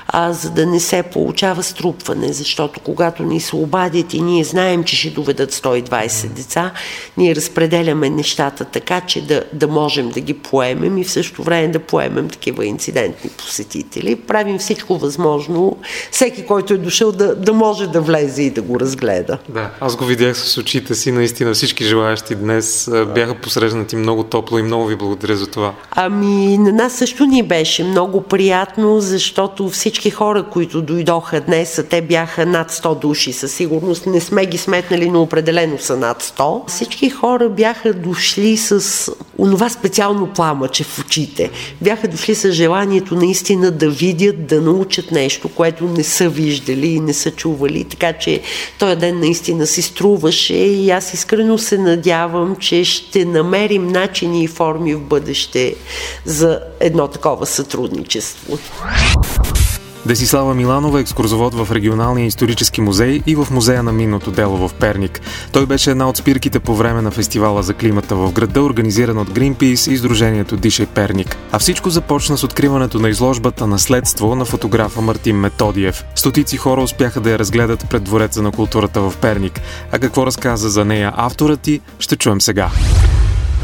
а, 0.08 0.32
за 0.32 0.50
да 0.50 0.66
не 0.66 0.80
се 0.80 1.02
получава 1.02 1.62
струпване, 1.62 2.32
защото 2.32 2.80
когато 2.80 3.22
ни 3.22 3.40
се 3.40 3.56
обадят 3.56 4.14
и 4.14 4.20
ние 4.20 4.44
знаем, 4.44 4.84
че 4.84 4.96
ще 4.96 5.10
доведат 5.10 5.54
120 5.54 6.28
деца, 6.28 6.72
ние 7.16 7.36
разпределяме 7.36 8.10
нещата 8.10 8.64
така, 8.64 9.00
че 9.00 9.20
да, 9.20 9.44
да 9.52 9.68
можем 9.68 10.10
да 10.10 10.20
ги 10.20 10.34
поемем 10.34 10.98
и 10.98 11.04
в 11.04 11.10
същото 11.10 11.42
време 11.42 11.68
да 11.68 11.78
поемем 11.78 12.28
такива 12.28 12.66
инцидентни 12.66 13.30
посетители. 13.30 14.16
Правим 14.16 14.58
всичко 14.58 14.98
възможно, 14.98 15.76
всеки, 16.10 16.46
който 16.46 16.74
е 16.74 16.78
дошъл 16.78 17.12
да, 17.12 17.34
да 17.34 17.52
може 17.52 17.86
да 17.86 18.00
влезе 18.00 18.42
и 18.42 18.50
да 18.50 18.62
го 18.62 18.80
разгледа. 18.80 19.38
Да, 19.48 19.70
аз 19.80 19.96
го 19.96 20.04
видях 20.04 20.36
с 20.36 20.58
очите 20.58 20.94
си, 20.94 21.12
наистина 21.12 21.54
всички 21.54 21.84
желаящи 21.84 22.34
днес 22.34 22.90
бяха 23.14 23.34
посрещнати 23.34 23.96
много 23.96 24.24
топло 24.24 24.58
и 24.58 24.62
много 24.62 24.86
ви 24.86 24.96
благодаря 24.96 25.36
за 25.36 25.46
това. 25.46 25.74
Ами, 25.90 26.58
на 26.58 26.72
нас 26.72 26.92
също 26.92 27.26
ни 27.26 27.42
беше 27.42 27.84
много 27.84 28.20
приятно, 28.20 29.00
защото 29.00 29.68
всички 29.68 29.97
всички 29.98 30.10
хора, 30.10 30.42
които 30.42 30.82
дойдоха 30.82 31.40
днес, 31.40 31.82
те 31.90 32.02
бяха 32.02 32.46
над 32.46 32.72
100 32.72 32.98
души 33.00 33.32
със 33.32 33.52
сигурност. 33.52 34.06
Не 34.06 34.20
сме 34.20 34.46
ги 34.46 34.58
сметнали, 34.58 35.10
но 35.10 35.22
определено 35.22 35.78
са 35.78 35.96
над 35.96 36.22
100. 36.22 36.68
Всички 36.68 37.10
хора 37.10 37.48
бяха 37.48 37.92
дошли 37.92 38.56
с 38.56 39.12
онова 39.38 39.68
специално 39.68 40.26
пламъче 40.26 40.84
в 40.84 40.98
очите. 40.98 41.50
Бяха 41.80 42.08
дошли 42.08 42.34
с 42.34 42.52
желанието 42.52 43.14
наистина 43.14 43.70
да 43.70 43.90
видят, 43.90 44.46
да 44.46 44.60
научат 44.60 45.10
нещо, 45.12 45.48
което 45.48 45.84
не 45.84 46.04
са 46.04 46.28
виждали 46.28 46.86
и 46.86 47.00
не 47.00 47.14
са 47.14 47.30
чували. 47.30 47.84
Така 47.84 48.12
че 48.12 48.40
този 48.78 48.96
ден 48.96 49.20
наистина 49.20 49.66
си 49.66 49.82
струваше 49.82 50.54
и 50.54 50.90
аз 50.90 51.14
искрено 51.14 51.58
се 51.58 51.78
надявам, 51.78 52.56
че 52.56 52.84
ще 52.84 53.24
намерим 53.24 53.88
начини 53.88 54.44
и 54.44 54.48
форми 54.48 54.94
в 54.94 55.00
бъдеще 55.00 55.74
за 56.24 56.60
едно 56.80 57.08
такова 57.08 57.46
сътрудничество. 57.46 58.58
Десислава 60.08 60.54
Миланова 60.54 60.98
е 60.98 61.00
екскурзовод 61.00 61.54
в 61.54 61.72
регионалния 61.72 62.26
исторически 62.26 62.80
музей 62.80 63.22
и 63.26 63.34
в 63.34 63.48
музея 63.50 63.82
на 63.82 63.92
минното 63.92 64.30
дело 64.30 64.68
в 64.68 64.74
Перник. 64.74 65.20
Той 65.52 65.66
беше 65.66 65.90
една 65.90 66.08
от 66.08 66.16
спирките 66.16 66.60
по 66.60 66.74
време 66.74 67.02
на 67.02 67.10
фестивала 67.10 67.62
за 67.62 67.74
климата 67.74 68.16
в 68.16 68.32
града, 68.32 68.62
организиран 68.62 69.18
от 69.18 69.30
Greenpeace 69.30 69.90
и 69.90 69.96
Сдружението 69.96 70.56
Дишай 70.56 70.86
Перник. 70.86 71.36
А 71.52 71.58
всичко 71.58 71.90
започна 71.90 72.38
с 72.38 72.44
откриването 72.44 72.98
на 72.98 73.08
изложбата 73.08 73.66
Наследство 73.66 74.34
на 74.34 74.44
фотографа 74.44 75.00
Мартин 75.00 75.36
Методиев. 75.36 76.04
Стотици 76.14 76.56
хора 76.56 76.82
успяха 76.82 77.20
да 77.20 77.30
я 77.30 77.38
разгледат 77.38 77.86
пред 77.90 78.02
Двореца 78.02 78.42
на 78.42 78.52
културата 78.52 79.00
в 79.00 79.14
Перник. 79.20 79.60
А 79.92 79.98
какво 79.98 80.26
разказа 80.26 80.68
за 80.68 80.84
нея 80.84 81.12
авторът 81.16 81.60
ти, 81.60 81.80
ще 81.98 82.16
чуем 82.16 82.40
сега. 82.40 82.70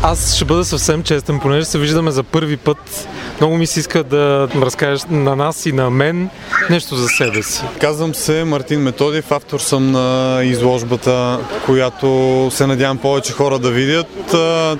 Аз 0.06 0.34
ще 0.34 0.44
бъда 0.44 0.64
съвсем 0.64 1.02
честен, 1.02 1.40
понеже 1.40 1.64
се 1.64 1.78
виждаме 1.78 2.10
за 2.10 2.22
първи 2.22 2.56
път. 2.56 3.08
Много 3.40 3.56
ми 3.56 3.66
се 3.66 3.80
иска 3.80 4.04
да 4.04 4.48
разкажеш 4.56 5.02
на 5.10 5.36
нас 5.36 5.66
и 5.66 5.72
на 5.72 5.90
мен 5.90 6.28
нещо 6.70 6.96
за 6.96 7.08
себе 7.08 7.42
си. 7.42 7.62
Казвам 7.80 8.14
се 8.14 8.44
Мартин 8.44 8.80
Методиев, 8.80 9.32
автор 9.32 9.60
съм 9.60 9.90
на 9.90 10.40
изложбата, 10.44 11.40
която 11.66 12.48
се 12.52 12.66
надявам 12.66 12.98
повече 12.98 13.32
хора 13.32 13.58
да 13.58 13.70
видят. 13.70 14.34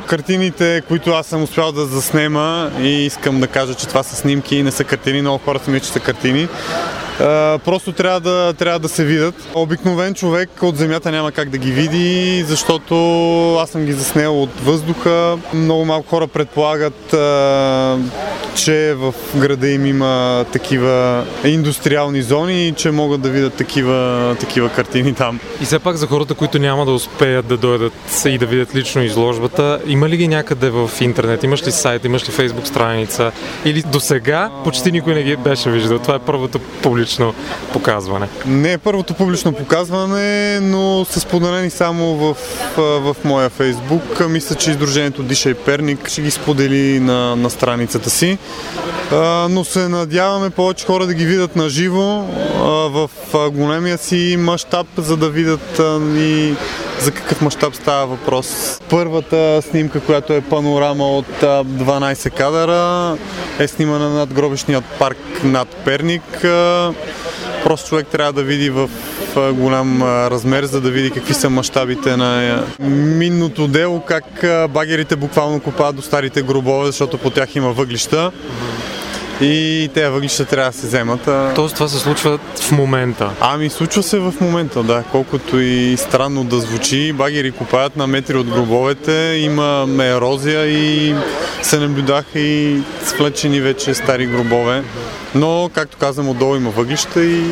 Картините, 0.07 0.83
които 0.89 1.11
аз 1.11 1.27
съм 1.27 1.43
успял 1.43 1.73
да 1.73 1.87
заснема 1.87 2.71
и 2.81 2.89
искам 2.89 3.41
да 3.41 3.47
кажа, 3.47 3.75
че 3.75 3.89
това 3.89 4.03
са 4.03 4.17
снимки 4.17 4.57
и 4.57 4.63
не 4.63 4.71
са 4.71 4.85
картини, 4.85 5.21
много 5.21 5.39
хора 5.45 5.61
са 5.65 5.81
че 5.81 5.87
са 5.87 6.01
картини. 6.01 6.49
Просто 7.65 7.93
трябва 7.93 8.21
да, 8.21 8.53
трябва 8.53 8.79
да 8.79 8.89
се 8.89 9.05
видят. 9.05 9.35
Обикновен 9.55 10.15
човек 10.15 10.51
от 10.63 10.77
земята 10.77 11.11
няма 11.11 11.33
как 11.33 11.51
да 11.51 11.59
ги 11.59 11.71
види, 11.71 12.43
защото 12.49 12.95
аз 13.57 13.71
съм 13.71 13.85
ги 13.85 13.93
заснел 13.93 14.43
от 14.43 14.61
въздуха. 14.61 15.39
Много 15.55 15.85
малко 15.85 16.09
хора 16.09 16.27
предполагат, 16.27 17.15
че 18.57 18.95
в 18.95 19.15
града 19.37 19.69
им 19.69 19.87
има 19.87 20.45
такива 20.53 21.25
индустриални 21.45 22.23
зони 22.23 22.69
и 22.69 22.73
че 22.73 22.91
могат 22.91 23.21
да 23.21 23.29
видят 23.29 23.55
такива, 23.55 24.37
такива 24.41 24.69
картини 24.69 25.15
там. 25.15 25.41
И 25.63 25.65
все 25.65 25.79
пак 25.79 25.97
за 25.97 26.07
хората, 26.07 26.35
които 26.35 26.59
няма 26.59 26.85
да 26.85 26.93
успеят 26.93 27.47
да 27.47 27.57
дойдат 27.57 27.93
и 28.27 28.39
да 28.39 28.47
видят 28.47 28.75
лично 28.75 29.03
изложбата, 29.03 29.81
има 29.87 30.09
ли 30.09 30.17
ги 30.17 30.29
някъде 30.29 30.71
в 30.71 30.91
интернет? 31.01 31.43
Имаш 31.43 31.67
ли 31.67 31.73
сайт, 31.73 32.05
имаш 32.05 32.29
ли 32.29 32.33
фейсбук 32.33 32.67
страница? 32.67 33.33
Или 33.65 33.83
до 33.83 34.01
сега 34.01 34.51
почти 34.65 34.93
никой 34.93 35.15
не 35.15 35.23
ги 35.23 35.37
беше 35.37 35.71
виждал? 35.71 35.99
Това 35.99 36.15
е 36.15 36.19
първото 36.19 36.59
публично 36.59 37.04
показване. 37.73 38.29
Не 38.47 38.79
първото 38.79 39.15
публично 39.15 39.53
показване, 39.53 40.61
но 40.61 41.05
са 41.05 41.21
споделени 41.21 41.71
само 41.71 42.17
в, 42.17 42.37
в 42.77 43.17
моя 43.25 43.51
фейсбук. 43.51 44.29
Мисля, 44.29 44.55
че 44.55 44.71
Издружението 44.71 45.23
Диша 45.23 45.51
и 45.51 45.55
Перник 45.55 46.09
ще 46.09 46.23
ги 46.23 46.31
сподели 46.31 47.01
на, 47.01 47.37
на 47.37 47.51
страницата 47.51 48.11
си 48.11 48.39
но 49.51 49.65
се 49.65 49.89
надяваме 49.89 50.51
повече 50.51 50.87
хора 50.87 51.07
да 51.07 51.15
ги 51.15 51.27
видят 51.27 51.57
на 51.57 51.69
живо 51.69 52.25
в 52.89 53.11
големия 53.51 53.99
си 53.99 54.37
мащаб, 54.39 54.87
за 54.97 55.17
да 55.17 55.31
видят 55.31 55.81
и 56.17 56.55
за 57.01 57.11
какъв 57.11 57.41
мащаб 57.41 57.75
става 57.75 58.07
въпрос. 58.07 58.81
Първата 58.91 59.63
снимка, 59.71 60.01
която 60.01 60.33
е 60.33 60.41
панорама 60.41 61.05
от 61.11 61.41
12 61.41 62.31
кадъра, 62.31 63.17
е 63.59 63.69
снимана 63.69 64.11
над 64.11 64.35
гробишният 64.35 64.85
парк 64.99 65.19
над 65.45 65.69
Перник. 65.69 66.45
Просто 67.65 67.89
човек 67.89 68.07
трябва 68.07 68.33
да 68.33 68.43
види 68.43 68.71
в 68.71 68.91
голям 69.37 70.03
размер, 70.03 70.65
за 70.65 70.81
да 70.81 70.91
види 70.91 71.11
какви 71.11 71.35
са 71.35 71.51
мащабите 71.51 72.17
на 72.17 72.63
минното 72.81 73.69
дело, 73.69 74.01
как 74.01 74.25
багерите 74.71 75.17
буквално 75.17 75.61
копават 75.61 75.97
до 75.97 76.03
старите 76.03 76.43
гробове, 76.43 76.87
защото 76.87 77.19
по 77.19 77.31
тях 77.31 77.57
има 77.57 77.73
въглища 77.73 78.31
и 79.41 79.91
тези 79.95 80.07
въглища 80.07 80.45
трябва 80.45 80.71
да 80.71 80.79
се 80.79 80.87
вземат. 80.87 81.55
Тоест 81.55 81.75
това 81.75 81.89
се 81.89 81.99
случва 81.99 82.39
в 82.61 82.73
момента? 82.73 83.31
Ами 83.41 83.71
случва 83.71 84.03
се 84.03 84.19
в 84.19 84.35
момента, 84.41 84.83
да. 84.83 85.05
Колкото 85.11 85.61
и 85.61 85.97
странно 85.99 86.45
да 86.45 86.61
звучи, 86.61 87.13
багери 87.13 87.51
копаят 87.51 87.97
на 87.97 88.07
метри 88.07 88.37
от 88.37 88.47
гробовете, 88.47 89.39
има 89.41 89.87
ерозия 90.01 90.67
и 90.67 91.15
се 91.63 91.79
наблюдаха 91.79 92.41
и 92.41 92.83
свлечени 93.05 93.61
вече 93.61 93.95
стари 93.95 94.27
гробове. 94.27 94.83
Но, 95.35 95.71
както 95.75 95.97
казвам, 95.97 96.29
отдолу 96.29 96.57
има 96.57 96.71
въглища 96.71 97.25
и 97.25 97.43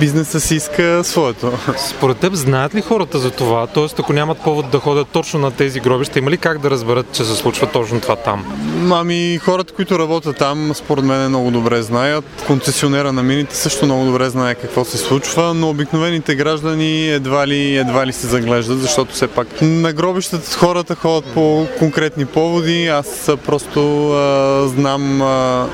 бизнеса 0.00 0.40
си 0.40 0.54
иска 0.54 1.04
своето. 1.04 1.52
Според 1.88 2.16
теб 2.16 2.34
знаят 2.34 2.74
ли 2.74 2.80
хората 2.80 3.18
за 3.18 3.30
това? 3.30 3.66
Тоест, 3.66 3.98
ако 3.98 4.12
нямат 4.12 4.38
повод 4.38 4.70
да 4.70 4.78
ходят 4.78 5.08
точно 5.08 5.40
на 5.40 5.50
тези 5.50 5.80
гробища, 5.80 6.18
има 6.18 6.30
ли 6.30 6.38
как 6.38 6.58
да 6.58 6.70
разберат, 6.70 7.06
че 7.12 7.24
се 7.24 7.34
случва 7.34 7.66
точно 7.66 8.00
това 8.00 8.16
там? 8.16 8.44
Ами, 8.92 9.38
хората, 9.38 9.74
които 9.74 9.98
работят 9.98 10.36
там, 10.36 10.70
според 10.74 11.04
мен 11.04 11.28
много 11.28 11.50
добре 11.50 11.82
знаят. 11.82 12.24
Концесионера 12.46 13.12
на 13.12 13.22
мините 13.22 13.56
също 13.56 13.84
много 13.84 14.04
добре 14.04 14.30
знае 14.30 14.54
какво 14.54 14.84
се 14.84 14.98
случва, 14.98 15.54
но 15.54 15.70
обикновените 15.70 16.34
граждани 16.34 17.08
едва 17.08 17.46
ли, 17.46 17.76
едва 17.76 18.06
ли 18.06 18.12
се 18.12 18.26
заглеждат, 18.26 18.80
защото 18.80 19.14
все 19.14 19.26
пак 19.26 19.46
на 19.62 19.92
гробищата 19.92 20.56
хората 20.58 20.94
ходят 20.94 21.24
по 21.24 21.66
конкретни 21.78 22.26
поводи. 22.26 22.86
Аз 22.86 23.30
просто 23.46 24.12
а, 24.12 24.68
знам 24.68 25.22
а, 25.22 25.66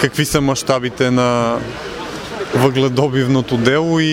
какви 0.00 0.24
са 0.24 0.40
мащабите 0.40 1.10
на 1.10 1.58
въгледобивното 2.54 3.56
дело 3.56 4.00
и, 4.00 4.06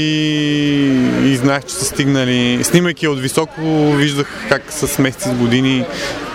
и 1.25 1.35
знаех, 1.35 1.63
че 1.65 1.73
са 1.75 1.85
стигнали. 1.85 2.63
Снимайки 2.63 3.07
от 3.07 3.19
високо, 3.19 3.91
виждах 3.91 4.45
как 4.49 4.61
с 4.69 4.99
месеци 4.99 5.29
с 5.29 5.33
години 5.33 5.85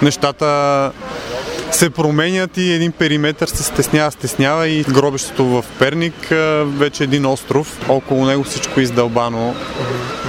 нещата 0.03 0.93
се 1.71 1.91
променят 1.91 2.57
и 2.57 2.73
един 2.73 2.93
периметр 2.93 3.47
се 3.47 3.63
стеснява, 3.63 4.11
стеснява 4.11 4.69
и 4.69 4.83
гробището 4.83 5.45
в 5.45 5.65
Перник 5.79 6.29
вече 6.65 7.05
един 7.05 7.27
остров. 7.27 7.79
Около 7.89 8.27
него 8.27 8.45
всичко 8.45 8.81
е 8.81 8.83
издълбано 8.83 9.55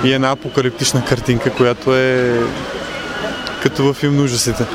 и 0.04 0.14
една 0.14 0.32
апокалиптична 0.32 1.06
картинка, 1.06 1.54
която 1.54 1.96
е 1.96 2.40
като 3.64 3.84
във 3.84 3.98
филм 3.98 4.24
ужасите. 4.24 4.66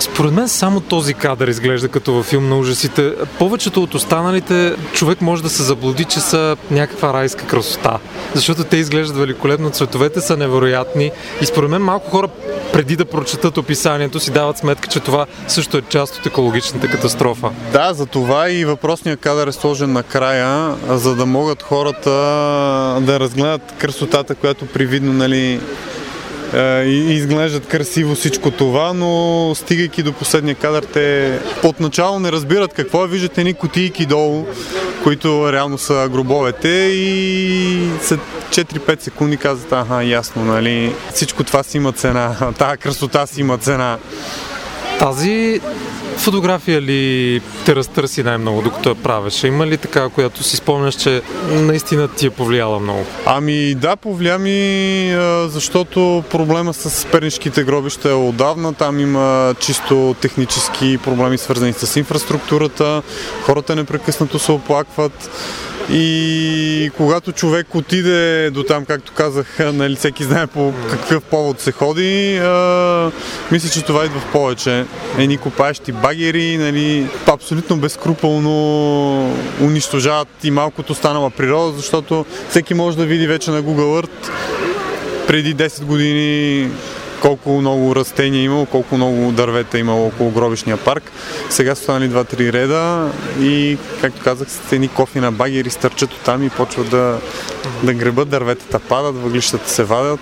Според 0.00 0.32
мен 0.32 0.48
само 0.48 0.80
този 0.80 1.14
кадър 1.14 1.48
изглежда 1.48 1.88
като 1.88 2.12
във 2.12 2.26
филм 2.26 2.48
на 2.48 2.58
ужасите. 2.58 3.12
Повечето 3.38 3.82
от 3.82 3.94
останалите 3.94 4.74
човек 4.92 5.20
може 5.20 5.42
да 5.42 5.48
се 5.48 5.62
заблуди, 5.62 6.04
че 6.04 6.20
са 6.20 6.56
някаква 6.70 7.12
райска 7.12 7.46
красота. 7.46 7.98
Защото 8.34 8.64
те 8.64 8.76
изглеждат 8.76 9.16
великолепно, 9.16 9.70
цветовете 9.70 10.20
са 10.20 10.36
невероятни 10.36 11.10
и 11.42 11.46
според 11.46 11.70
мен 11.70 11.82
малко 11.82 12.10
хора 12.10 12.28
преди 12.72 12.96
да 12.96 13.04
прочетат 13.04 13.58
описанието 13.58 14.20
си 14.20 14.30
дават 14.30 14.58
сметка, 14.58 14.88
че 14.88 15.00
това 15.00 15.26
също 15.48 15.76
е 15.76 15.82
част 15.82 16.16
от 16.16 16.26
екологичната 16.26 16.88
катастрофа. 16.88 17.50
Да, 17.72 17.94
за 17.94 18.06
това 18.06 18.50
и 18.50 18.64
въпросният 18.64 19.20
кадър 19.20 19.46
е 19.46 19.52
сложен 19.52 19.92
накрая, 19.92 20.74
за 20.88 21.14
да 21.14 21.26
могат 21.26 21.62
хората 21.62 22.10
да 23.00 23.20
разгледат 23.20 23.74
красотата, 23.78 24.34
която 24.34 24.66
привидно 24.66 25.12
нали, 25.12 25.60
и 26.86 27.14
изглеждат 27.14 27.66
красиво 27.66 28.14
всичко 28.14 28.50
това, 28.50 28.92
но 28.92 29.52
стигайки 29.54 30.02
до 30.02 30.12
последния 30.12 30.54
кадър, 30.54 30.82
те 30.82 31.38
отначало 31.64 32.20
не 32.20 32.32
разбират 32.32 32.72
какво 32.72 33.04
е. 33.04 33.08
Виждате 33.08 33.44
ни 33.44 33.54
кутийки 33.54 34.06
долу, 34.06 34.46
които 35.02 35.52
реално 35.52 35.78
са 35.78 36.08
гробовете 36.12 36.68
и 36.92 37.88
след 38.02 38.20
4-5 38.50 39.00
секунди 39.00 39.36
казват, 39.36 39.72
аха, 39.72 40.04
ясно, 40.04 40.44
нали, 40.44 40.94
всичко 41.14 41.44
това 41.44 41.62
си 41.62 41.76
има 41.76 41.92
цена, 41.92 42.52
тази 42.58 42.78
красота 42.78 43.26
си 43.26 43.40
има 43.40 43.58
цена. 43.58 43.98
Тази 44.98 45.60
фотография 46.18 46.82
ли 46.82 47.40
те 47.64 47.76
разтърси 47.76 48.22
най-много, 48.22 48.62
докато 48.62 48.88
я 48.88 48.94
правеше? 48.94 49.46
Има 49.46 49.66
ли 49.66 49.76
така, 49.76 50.08
която 50.08 50.42
си 50.42 50.56
спомняш, 50.56 50.94
че 50.94 51.22
наистина 51.50 52.08
ти 52.08 52.26
е 52.26 52.30
повлияла 52.30 52.80
много? 52.80 53.06
Ами 53.26 53.74
да, 53.74 53.96
повлия 53.96 54.38
ми, 54.38 55.10
защото 55.48 56.24
проблема 56.30 56.74
с 56.74 57.06
пернишките 57.06 57.64
гробища 57.64 58.10
е 58.10 58.12
отдавна. 58.12 58.74
Там 58.74 59.00
има 59.00 59.54
чисто 59.60 60.16
технически 60.20 60.98
проблеми, 60.98 61.38
свързани 61.38 61.72
с 61.72 61.96
инфраструктурата. 61.98 63.02
Хората 63.42 63.76
непрекъснато 63.76 64.38
се 64.38 64.52
оплакват. 64.52 65.30
И 65.90 66.90
когато 66.96 67.32
човек 67.32 67.74
отиде 67.74 68.50
до 68.50 68.62
там, 68.62 68.84
както 68.84 69.12
казах, 69.12 69.46
нали, 69.72 69.96
всеки 69.96 70.24
знае 70.24 70.46
по 70.46 70.72
какъв 70.90 71.22
повод 71.22 71.60
се 71.60 71.72
ходи, 71.72 72.36
а, 72.36 73.10
мисля, 73.52 73.68
че 73.68 73.84
това 73.84 74.04
идва 74.04 74.20
в 74.20 74.32
повече. 74.32 74.84
Едни 75.18 75.38
копаещи 75.38 75.92
багери, 75.92 76.56
нали, 76.56 77.06
абсолютно 77.26 77.76
безкруполно 77.76 79.36
унищожават 79.62 80.28
и 80.44 80.50
малкото 80.50 80.92
останала 80.92 81.30
природа, 81.30 81.76
защото 81.76 82.26
всеки 82.50 82.74
може 82.74 82.96
да 82.96 83.06
види 83.06 83.26
вече 83.26 83.50
на 83.50 83.62
Google 83.62 84.02
Earth 84.02 84.30
преди 85.26 85.56
10 85.56 85.84
години 85.84 86.68
колко 87.22 87.50
много 87.50 87.96
растения 87.96 88.40
е 88.40 88.44
имало, 88.44 88.66
колко 88.66 88.96
много 88.96 89.32
дървета 89.32 89.76
е 89.76 89.80
имало 89.80 90.06
около 90.06 90.30
гробишния 90.30 90.76
парк. 90.76 91.12
Сега 91.50 91.74
са 91.74 91.82
станали 91.82 92.10
2-3 92.10 92.52
реда 92.52 93.10
и, 93.40 93.78
както 94.00 94.20
казах, 94.24 94.48
с 94.50 94.72
едни 94.72 94.88
кофи 94.88 95.20
на 95.20 95.32
багери 95.32 95.70
стърчат 95.70 96.12
от 96.12 96.20
там 96.20 96.42
и 96.42 96.50
почват 96.50 96.90
да, 96.90 97.18
да 97.82 97.94
гребат, 97.94 98.28
дърветата 98.28 98.78
падат, 98.78 99.16
въглищата 99.16 99.70
се 99.70 99.84
вадят. 99.84 100.20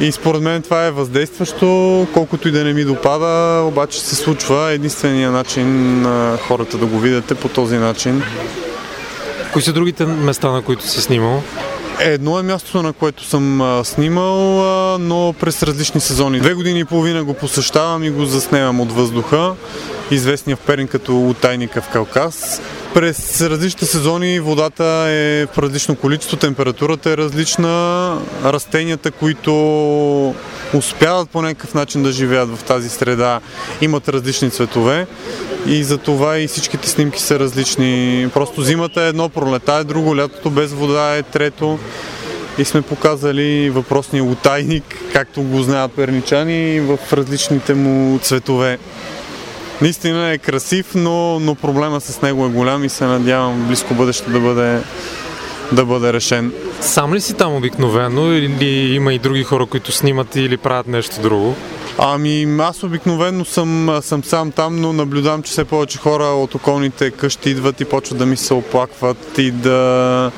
И 0.00 0.12
според 0.12 0.42
мен 0.42 0.62
това 0.62 0.86
е 0.86 0.90
въздействащо, 0.90 2.06
колкото 2.14 2.48
и 2.48 2.50
да 2.50 2.64
не 2.64 2.72
ми 2.72 2.84
допада, 2.84 3.62
обаче 3.64 4.00
се 4.00 4.14
случва. 4.14 4.70
Единственият 4.72 5.32
начин 5.32 6.00
на 6.02 6.38
хората 6.48 6.78
да 6.78 6.86
го 6.86 6.98
видят 6.98 7.30
е 7.30 7.34
по 7.34 7.48
този 7.48 7.76
начин. 7.76 8.22
Кои 9.52 9.62
са 9.62 9.72
другите 9.72 10.06
места, 10.06 10.50
на 10.50 10.62
които 10.62 10.88
си 10.88 11.00
снимал? 11.00 11.42
Едно 12.02 12.38
е 12.38 12.42
мястото, 12.42 12.82
на 12.82 12.92
което 12.92 13.24
съм 13.24 13.80
снимал, 13.84 14.38
но 14.98 15.34
през 15.40 15.62
различни 15.62 16.00
сезони. 16.00 16.40
Две 16.40 16.54
години 16.54 16.80
и 16.80 16.84
половина 16.84 17.24
го 17.24 17.34
посещавам 17.34 18.04
и 18.04 18.10
го 18.10 18.24
заснемам 18.24 18.80
от 18.80 18.92
въздуха, 18.92 19.54
известния 20.10 20.56
в 20.56 20.60
Перин 20.60 20.88
като 20.88 21.28
утайника 21.28 21.82
в 21.82 21.88
Калкас. 21.88 22.62
През 22.94 23.40
различните 23.40 23.86
сезони 23.86 24.40
водата 24.40 24.84
е 25.08 25.46
в 25.46 25.58
различно 25.58 25.96
количество, 25.96 26.36
температурата 26.36 27.10
е 27.10 27.16
различна, 27.16 28.16
растенията, 28.44 29.10
които 29.10 30.34
успяват 30.74 31.30
по 31.30 31.42
някакъв 31.42 31.74
начин 31.74 32.02
да 32.02 32.12
живеят 32.12 32.56
в 32.56 32.64
тази 32.64 32.88
среда, 32.88 33.40
имат 33.80 34.08
различни 34.08 34.50
цветове 34.50 35.06
и 35.66 35.84
за 35.84 35.98
това 35.98 36.38
и 36.38 36.46
всичките 36.46 36.88
снимки 36.88 37.22
са 37.22 37.38
различни. 37.38 38.28
Просто 38.34 38.62
зимата 38.62 39.02
е 39.02 39.08
едно, 39.08 39.28
пролета 39.28 39.74
е 39.74 39.84
друго, 39.84 40.16
лятото 40.16 40.50
без 40.50 40.72
вода 40.72 41.16
е 41.16 41.22
трето 41.22 41.78
и 42.58 42.64
сме 42.64 42.82
показали 42.82 43.70
въпросния 43.70 44.22
лутайник, 44.22 44.84
както 45.12 45.42
го 45.42 45.62
знаят 45.62 45.92
перничани, 45.92 46.80
в 46.80 46.98
различните 47.12 47.74
му 47.74 48.18
цветове. 48.18 48.78
Наистина 49.82 50.30
е 50.30 50.38
красив, 50.38 50.94
но, 50.94 51.40
но 51.40 51.54
проблема 51.54 52.00
с 52.00 52.22
него 52.22 52.46
е 52.46 52.48
голям 52.48 52.84
и 52.84 52.88
се 52.88 53.04
надявам 53.04 53.66
близко 53.66 53.94
бъдеще 53.94 54.30
да 54.30 54.40
бъде, 54.40 54.78
да 55.72 55.84
бъде 55.84 56.12
решен. 56.12 56.52
Сам 56.80 57.14
ли 57.14 57.20
си 57.20 57.34
там 57.34 57.54
обикновено 57.56 58.32
или 58.32 58.94
има 58.94 59.14
и 59.14 59.18
други 59.18 59.44
хора, 59.44 59.66
които 59.66 59.92
снимат 59.92 60.36
или 60.36 60.56
правят 60.56 60.86
нещо 60.86 61.22
друго? 61.22 61.56
Ами 61.98 62.56
аз 62.60 62.82
обикновено 62.82 63.44
съм, 63.44 63.98
съм 64.02 64.24
сам 64.24 64.52
там, 64.52 64.80
но 64.80 64.92
наблюдавам, 64.92 65.42
че 65.42 65.50
все 65.50 65.64
повече 65.64 65.98
хора 65.98 66.24
от 66.24 66.54
околните 66.54 67.10
къщи 67.10 67.50
идват 67.50 67.80
и 67.80 67.84
почват 67.84 68.18
да 68.18 68.26
ми 68.26 68.36
се 68.36 68.54
оплакват 68.54 69.38
и 69.38 69.50
да 69.50 70.30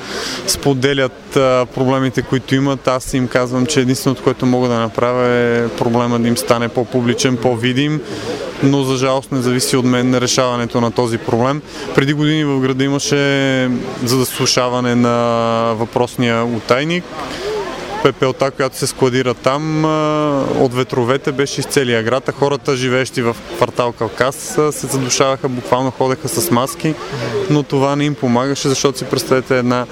споделят 0.46 1.30
проблемите, 1.74 2.22
които 2.22 2.54
имат. 2.54 2.88
Аз 2.88 3.14
им 3.14 3.28
казвам, 3.28 3.66
че 3.66 3.80
единственото, 3.80 4.22
което 4.22 4.46
мога 4.46 4.68
да 4.68 4.78
направя 4.78 5.28
е 5.28 5.68
проблема 5.68 6.18
да 6.18 6.28
им 6.28 6.36
стане 6.36 6.68
по-публичен, 6.68 7.36
по-видим, 7.36 8.00
но 8.62 8.82
за 8.82 8.96
жалост 8.96 9.32
не 9.32 9.42
зависи 9.42 9.76
от 9.76 9.84
мен 9.84 10.18
решаването 10.18 10.80
на 10.80 10.90
този 10.90 11.18
проблем. 11.18 11.62
Преди 11.94 12.12
години 12.12 12.44
в 12.44 12.60
града 12.60 12.84
имаше 12.84 13.70
задослушаване 14.04 14.94
на 14.94 15.74
въпросния 15.76 16.44
утайник 16.44 17.04
пепелта, 18.02 18.50
която 18.50 18.76
се 18.76 18.86
складира 18.86 19.34
там 19.34 19.84
от 20.60 20.74
ветровете 20.74 21.32
беше 21.32 21.60
из 21.60 21.66
целия 21.66 22.02
град, 22.02 22.28
а 22.28 22.32
хората, 22.32 22.76
живеещи 22.76 23.22
в 23.22 23.36
квартал 23.56 23.92
Калкас, 23.92 24.58
се 24.70 24.86
задушаваха, 24.86 25.48
буквално 25.48 25.90
ходеха 25.90 26.28
с 26.28 26.50
маски, 26.50 26.94
но 27.50 27.62
това 27.62 27.96
не 27.96 28.04
им 28.04 28.14
помагаше, 28.14 28.68
защото 28.68 28.98
си 28.98 29.04
представете 29.04 29.58
една 29.58 29.86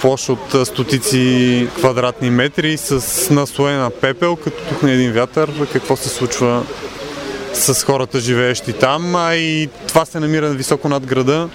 площ 0.00 0.28
от 0.28 0.66
стотици 0.68 1.68
квадратни 1.76 2.30
метри 2.30 2.76
с 2.76 3.30
наслоена 3.30 3.90
пепел, 3.90 4.36
като 4.36 4.62
тухне 4.68 4.92
един 4.92 5.12
вятър, 5.12 5.50
какво 5.72 5.96
се 5.96 6.08
случва 6.08 6.62
с 7.56 7.84
хората 7.84 8.20
живеещи 8.20 8.72
там, 8.72 9.16
а 9.16 9.34
и 9.34 9.68
това 9.88 10.04
се 10.04 10.20
намира 10.20 10.48
високо 10.48 10.88
над 10.88 11.06
града. 11.06 11.48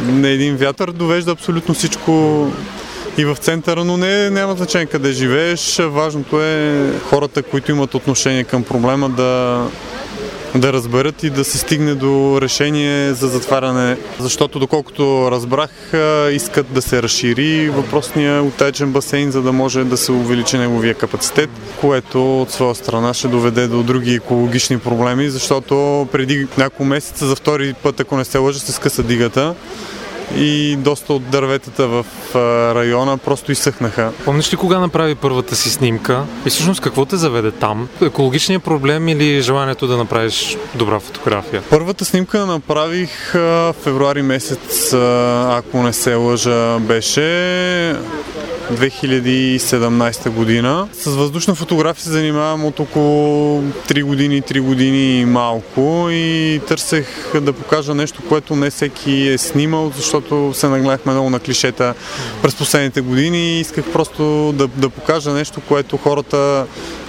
На 0.00 0.28
един 0.28 0.56
вятър 0.56 0.90
довежда 0.90 1.30
абсолютно 1.30 1.74
всичко 1.74 2.46
и 3.18 3.24
в 3.24 3.36
центъра, 3.36 3.84
но 3.84 3.96
не, 3.96 4.30
няма 4.30 4.54
значение 4.54 4.86
къде 4.86 5.12
живееш. 5.12 5.78
Важното 5.78 6.42
е 6.42 6.86
хората, 7.10 7.42
които 7.42 7.70
имат 7.70 7.94
отношение 7.94 8.44
към 8.44 8.62
проблема 8.62 9.08
да, 9.08 9.62
да 10.54 10.72
разберат 10.72 11.22
и 11.22 11.30
да 11.30 11.44
се 11.44 11.58
стигне 11.58 11.94
до 11.94 12.38
решение 12.42 13.14
за 13.14 13.28
затваряне. 13.28 13.96
Защото 14.20 14.58
доколкото 14.58 15.28
разбрах, 15.30 15.70
искат 16.32 16.66
да 16.72 16.82
се 16.82 17.02
разшири 17.02 17.70
въпросния 17.70 18.42
отечен 18.42 18.92
басейн, 18.92 19.30
за 19.30 19.42
да 19.42 19.52
може 19.52 19.84
да 19.84 19.96
се 19.96 20.12
увеличи 20.12 20.58
неговия 20.58 20.94
капацитет, 20.94 21.50
което 21.80 22.42
от 22.42 22.50
своя 22.50 22.74
страна 22.74 23.14
ще 23.14 23.28
доведе 23.28 23.66
до 23.66 23.82
други 23.82 24.14
екологични 24.14 24.78
проблеми, 24.78 25.30
защото 25.30 26.08
преди 26.12 26.46
няколко 26.58 26.84
месеца 26.84 27.26
за 27.26 27.36
втори 27.36 27.74
път, 27.82 28.00
ако 28.00 28.16
не 28.16 28.24
се 28.24 28.38
лъжа, 28.38 28.60
се 28.60 28.72
скъса 28.72 29.02
дигата 29.02 29.54
и 30.36 30.76
доста 30.76 31.12
от 31.12 31.30
дърветата 31.30 31.86
в 31.86 32.06
района 32.74 33.18
просто 33.18 33.52
изсъхнаха. 33.52 34.12
Помниш 34.24 34.52
ли 34.52 34.56
кога 34.56 34.78
направи 34.78 35.14
първата 35.14 35.56
си 35.56 35.70
снимка 35.70 36.24
и 36.46 36.50
всъщност 36.50 36.80
какво 36.80 37.04
те 37.04 37.16
заведе 37.16 37.50
там? 37.50 37.88
Екологичният 38.02 38.64
проблем 38.64 39.08
или 39.08 39.42
желанието 39.42 39.86
да 39.86 39.96
направиш 39.96 40.56
добра 40.74 41.00
фотография? 41.00 41.62
Първата 41.70 42.04
снимка 42.04 42.46
направих 42.46 43.32
в 43.32 43.74
февруари 43.82 44.22
месец, 44.22 44.92
ако 45.48 45.82
не 45.82 45.92
се 45.92 46.14
лъжа, 46.14 46.78
беше 46.78 47.96
2017 48.70 50.30
година. 50.30 50.88
С 50.92 51.10
въздушна 51.10 51.54
фотография 51.54 52.04
се 52.04 52.10
занимавам 52.10 52.64
от 52.64 52.80
около 52.80 53.62
3 53.62 54.02
години, 54.02 54.42
3 54.42 54.60
години 54.60 55.20
и 55.20 55.24
малко 55.24 56.08
и 56.10 56.60
търсех 56.68 57.06
да 57.40 57.52
покажа 57.52 57.94
нещо, 57.94 58.22
което 58.28 58.56
не 58.56 58.70
всеки 58.70 59.28
е 59.28 59.38
снимал, 59.38 59.92
защото 59.96 60.52
се 60.54 60.68
нагледахме 60.68 61.12
много 61.12 61.30
на 61.30 61.40
клишета 61.40 61.94
през 62.42 62.54
последните 62.54 63.00
години 63.00 63.56
и 63.56 63.60
исках 63.60 63.84
просто 63.92 64.52
да, 64.52 64.66
да 64.66 64.88
покажа 64.88 65.30
нещо, 65.30 65.60
което 65.68 65.96
хората 65.96 66.66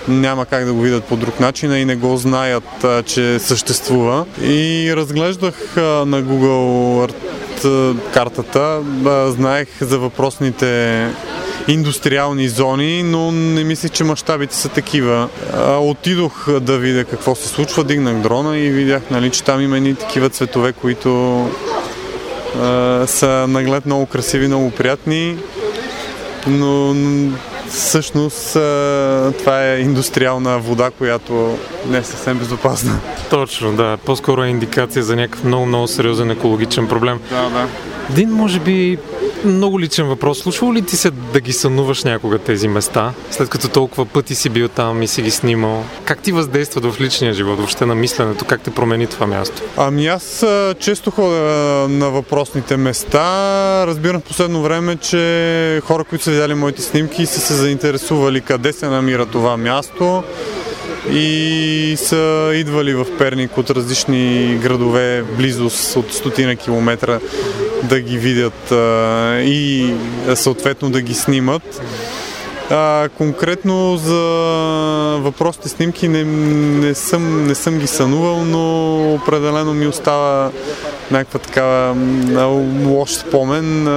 няма 0.08 0.46
как 0.46 0.66
да 0.66 0.74
го 0.74 0.82
видят 0.82 1.04
по 1.04 1.16
друг 1.16 1.40
начин 1.40 1.74
и 1.76 1.86
не 1.86 1.96
го 1.96 2.18
знаят, 2.18 2.86
че 3.06 3.40
съществува. 3.40 4.26
И 4.42 4.94
разглеждах 4.96 5.76
на 5.76 6.24
Google 6.24 7.14
картата, 8.14 8.82
знаех 9.32 9.68
за 9.82 10.00
въпросните 10.00 11.10
индустриални 11.68 12.50
зони, 12.50 13.04
но 13.04 13.32
не 13.32 13.64
мислех, 13.64 13.92
че 13.92 14.04
мащабите 14.04 14.56
са 14.56 14.70
такива. 14.70 15.30
Отидох 15.80 16.60
да 16.60 16.78
видя 16.78 17.06
какво 17.06 17.36
се 17.36 17.48
случва, 17.48 17.84
дигнах 17.84 18.16
дрона 18.16 18.58
и 18.58 18.70
видях, 18.70 19.02
нали, 19.12 19.30
че 19.30 19.44
там 19.44 19.62
има 19.62 19.78
едни 19.78 19.96
такива 19.96 20.30
цветове, 20.30 20.74
които 20.74 21.42
а, 22.62 23.08
са 23.08 23.46
наглед 23.48 23.86
много 23.86 24.06
красиви, 24.06 24.48
много 24.48 24.72
приятни, 24.72 25.38
но 26.48 26.96
всъщност 27.70 28.52
това 29.40 29.64
е 29.64 29.80
индустриална 29.80 30.60
вода, 30.60 30.92
която 30.98 31.58
не 31.90 31.98
е 31.98 32.04
съвсем 32.04 32.38
безопасна. 32.38 33.00
Точно, 33.30 33.76
да. 33.76 33.98
По-скоро 34.06 34.44
е 34.44 34.48
индикация 34.48 35.04
за 35.04 35.16
някакъв 35.16 35.44
много-много 35.44 35.88
сериозен 35.88 36.32
екологичен 36.32 36.88
проблем. 36.88 37.20
Да, 37.30 37.50
да. 37.50 37.68
Един, 38.12 38.30
може 38.30 38.60
би, 38.60 38.98
много 39.46 39.80
личен 39.80 40.08
въпрос. 40.08 40.40
Случва 40.40 40.74
ли 40.74 40.82
ти 40.82 40.98
се 40.98 41.12
да 41.12 41.40
ги 41.40 41.54
сънуваш 41.54 42.04
някога 42.04 42.38
тези 42.38 42.68
места, 42.68 43.14
след 43.32 43.50
като 43.50 43.68
толкова 43.68 44.06
пъти 44.06 44.36
си 44.36 44.50
бил 44.50 44.68
там 44.68 45.04
и 45.04 45.08
си 45.08 45.22
ги 45.22 45.32
снимал? 45.32 45.84
Как 46.06 46.20
ти 46.20 46.32
въздействат 46.32 46.86
в 46.86 47.02
личния 47.02 47.34
живот, 47.34 47.58
въобще 47.58 47.86
на 47.86 47.96
мисленето? 47.96 48.46
Как 48.46 48.62
те 48.62 48.72
промени 48.72 49.08
това 49.08 49.28
място? 49.28 49.62
Ами 49.78 50.08
аз 50.08 50.46
често 50.80 51.12
ходя 51.12 51.36
на 51.90 52.10
въпросните 52.10 52.78
места. 52.78 53.24
Разбирам 53.88 54.22
в 54.22 54.24
последно 54.24 54.62
време, 54.64 54.96
че 54.96 55.82
хора, 55.86 56.04
които 56.04 56.24
са 56.24 56.32
видяли 56.32 56.54
моите 56.54 56.82
снимки, 56.82 57.26
са 57.26 57.40
се 57.40 57.54
заинтересували 57.54 58.42
къде 58.42 58.74
се 58.74 58.88
намира 58.88 59.26
това 59.26 59.58
място 59.58 60.24
и 61.12 61.96
са 61.98 62.52
идвали 62.56 62.94
в 62.94 63.18
Перник 63.18 63.58
от 63.58 63.70
различни 63.70 64.58
градове, 64.64 65.24
близост 65.38 65.96
от 65.96 66.14
стотина 66.14 66.56
километра 66.56 67.20
да 67.84 68.00
ги 68.00 68.18
видят 68.18 68.72
а, 68.72 69.40
и 69.42 69.94
съответно 70.36 70.90
да 70.90 71.02
ги 71.02 71.14
снимат. 71.14 71.82
А, 72.70 73.10
конкретно 73.18 73.98
за 73.98 74.20
въпросите 75.22 75.70
снимки 75.70 76.08
не, 76.08 76.24
не, 76.24 76.94
съм, 76.94 77.48
не 77.48 77.56
съм 77.56 77.78
ги 77.78 77.88
сънувал, 77.88 78.46
но 78.46 79.14
определено 79.14 79.74
ми 79.74 79.88
остава 79.88 80.52
някаква 81.12 81.40
такава 81.40 81.96
лош 82.86 83.12
спомен. 83.12 83.88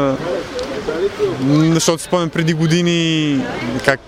Защото 1.48 2.02
спомням 2.02 2.30
преди 2.30 2.52
години 2.52 3.40
как, 3.84 4.00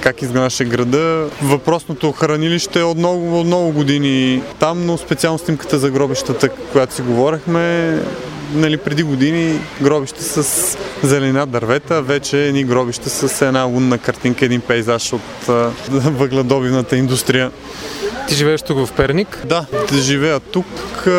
как 0.00 0.22
изглеждаше 0.22 0.64
града. 0.64 1.28
Въпросното 1.42 2.12
хранилище 2.12 2.80
е 2.80 2.82
от 2.82 2.98
много, 2.98 3.40
от 3.40 3.46
много 3.46 3.72
години 3.72 4.42
там, 4.58 4.86
но 4.86 4.98
специално 4.98 5.38
снимката 5.38 5.78
за 5.78 5.90
гробищата, 5.90 6.48
която 6.48 6.94
си 6.94 7.02
говорихме, 7.02 7.98
нали, 8.54 8.76
преди 8.76 9.02
години 9.02 9.60
гробище 9.82 10.22
с 10.22 10.78
зелена 11.02 11.46
дървета, 11.46 12.02
вече 12.02 12.46
едни 12.46 12.64
гробища 12.64 13.10
с 13.10 13.42
една 13.42 13.62
лунна 13.62 13.98
картинка, 13.98 14.44
един 14.44 14.60
пейзаж 14.60 15.12
от 15.12 15.46
въгледобивната 15.90 16.96
индустрия. 16.96 17.50
Ти 18.28 18.34
живееш 18.34 18.62
тук 18.62 18.86
в 18.86 18.92
Перник? 18.92 19.42
Да, 19.44 19.66
живея 19.94 20.40
тук 20.40 20.66
а, 21.06 21.10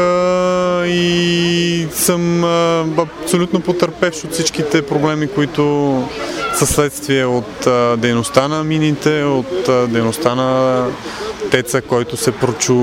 и 0.85 1.87
съм 1.91 2.43
а, 2.43 2.85
абсолютно 2.97 3.59
потърпевш 3.59 4.23
от 4.23 4.31
всичките 4.31 4.81
проблеми, 4.81 5.27
които 5.27 6.03
са 6.55 6.65
следствие 6.65 7.25
от 7.25 7.67
а, 7.67 7.97
дейността 7.97 8.47
на 8.47 8.63
мините, 8.63 9.23
от 9.23 9.69
а, 9.69 9.87
дейността 9.87 10.35
на 10.35 10.83
теца, 11.51 11.81
който 11.81 12.17
се 12.17 12.31
прочу 12.31 12.75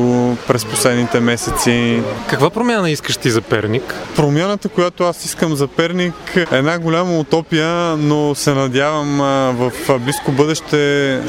през 0.46 0.64
последните 0.64 1.20
месеци. 1.20 2.02
Каква 2.28 2.50
промяна 2.50 2.90
искаш 2.90 3.16
ти 3.16 3.30
за 3.30 3.40
Перник? 3.40 3.94
Промяната, 4.16 4.68
която 4.68 5.04
аз 5.04 5.24
искам 5.24 5.56
за 5.56 5.66
Перник 5.66 6.14
е 6.36 6.56
една 6.56 6.78
голяма 6.78 7.18
утопия, 7.18 7.96
но 7.96 8.34
се 8.34 8.54
надявам 8.54 9.18
в 9.56 9.98
близко 9.98 10.32
бъдеще 10.32 10.76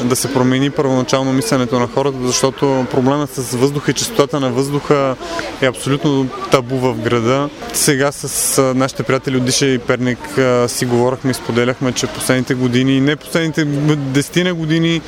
да 0.03 0.15
се 0.15 0.33
промени 0.33 0.69
първоначално 0.69 1.33
мисленето 1.33 1.79
на 1.79 1.87
хората, 1.87 2.17
защото 2.23 2.85
проблемът 2.91 3.29
с 3.29 3.55
въздуха 3.55 3.91
и 3.91 3.93
частотата 3.93 4.39
на 4.39 4.49
въздуха 4.49 5.15
е 5.61 5.65
абсолютно 5.65 6.27
табу 6.55 6.77
в 6.77 7.01
града. 7.01 7.49
Сега 7.73 8.11
с 8.11 8.73
нашите 8.75 9.03
приятели 9.03 9.37
от 9.37 9.61
и 9.61 9.79
Перник 9.79 10.19
си 10.67 10.85
говорихме 10.85 11.31
и 11.31 11.33
споделяхме, 11.33 11.91
че 11.91 12.07
последните 12.07 12.53
години, 12.53 13.01
не 13.01 13.15
последните 13.15 13.65
десетина 13.95 14.53
години, 14.53 15.01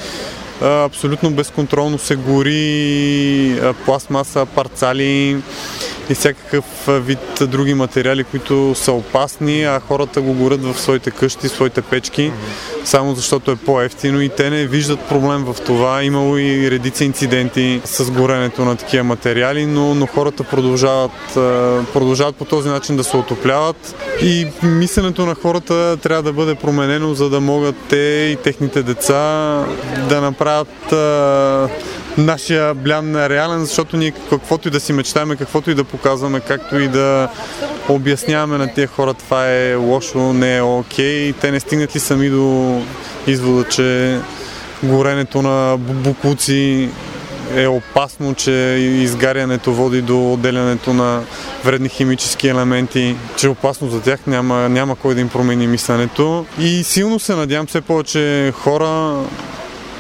абсолютно 0.62 1.32
безконтролно 1.32 2.00
се 2.00 2.16
гори 2.16 3.62
пластмаса, 3.86 4.46
парцали 4.46 5.38
и 6.10 6.16
всякакъв 6.16 6.66
вид 6.88 7.20
други 7.42 7.74
материали, 7.74 8.24
които 8.24 8.76
са 8.76 8.92
опасни, 8.92 9.64
а 9.64 9.80
хората 9.88 10.22
го 10.22 10.34
горят 10.34 10.64
в 10.64 10.80
своите 10.80 11.12
къщи, 11.12 11.50
своите 11.50 11.82
печки, 11.82 12.32
само 12.86 13.16
защото 13.16 13.52
е 13.52 13.56
по-ефтино 13.56 14.22
и 14.22 14.30
те 14.30 14.50
не 14.50 14.66
виждат 14.66 15.00
проблем 15.00 15.44
в 15.44 15.56
това. 15.66 16.04
Имало 16.04 16.38
и 16.38 16.72
редици 16.72 17.06
инциденти 17.06 17.82
с 17.86 18.12
горенето 18.12 18.66
на 18.66 18.76
такива 18.76 19.04
материали, 19.04 19.66
но, 19.66 19.96
но 19.96 20.06
хората 20.06 20.44
продължават, 20.44 21.12
продължават 21.94 22.36
по 22.36 22.46
този 22.46 22.70
начин 22.70 22.98
да 22.98 23.04
се 23.04 23.18
отопляват 23.18 23.96
и 24.22 24.48
мисленето 24.64 25.26
на 25.26 25.36
хората 25.36 25.98
трябва 25.98 26.24
да 26.24 26.34
бъде 26.34 26.56
променено, 26.56 27.14
за 27.14 27.30
да 27.30 27.40
могат 27.40 27.76
те 27.90 28.30
и 28.34 28.36
техните 28.44 28.84
деца 28.84 29.64
да 30.10 30.22
направят 30.22 30.94
нашия 32.18 32.74
блян 32.74 33.16
реален, 33.16 33.66
защото 33.66 33.98
ние 33.98 34.12
каквото 34.30 34.68
и 34.68 34.72
да 34.72 34.80
си 34.80 34.94
мечтаем, 34.94 35.30
каквото 35.30 35.72
и 35.72 35.76
да 35.76 35.84
показваме, 35.98 36.40
както 36.40 36.80
и 36.80 36.88
да 36.88 37.30
обясняваме 37.90 38.58
на 38.58 38.74
тия 38.74 38.88
хора 38.88 39.14
това 39.14 39.52
е 39.52 39.76
лошо, 39.76 40.34
не 40.34 40.58
е 40.58 40.62
окей, 40.62 41.34
те 41.34 41.52
не 41.52 41.60
стигнат 41.60 41.96
ли 41.96 42.00
сами 42.00 42.30
до 42.30 42.82
извода, 43.28 43.64
че 43.70 44.20
горенето 44.84 45.42
на 45.42 45.78
букуци 45.78 46.90
е 47.56 47.68
опасно, 47.68 48.36
че 48.36 48.52
изгарянето 49.02 49.74
води 49.74 50.02
до 50.02 50.34
отделянето 50.34 50.94
на 50.94 51.22
вредни 51.66 51.90
химически 51.90 52.48
елементи, 52.48 53.16
че 53.38 53.48
е 53.48 53.50
опасно 53.50 53.90
за 53.90 54.02
тях, 54.02 54.20
няма, 54.28 54.70
няма 54.70 54.96
кой 54.96 55.16
да 55.16 55.22
им 55.22 55.30
промени 55.30 55.68
мисленето. 55.68 56.46
И 56.60 56.84
силно 56.84 57.20
се 57.20 57.36
надявам 57.36 57.68
все 57.68 57.82
повече 57.82 58.54
хора 58.64 59.16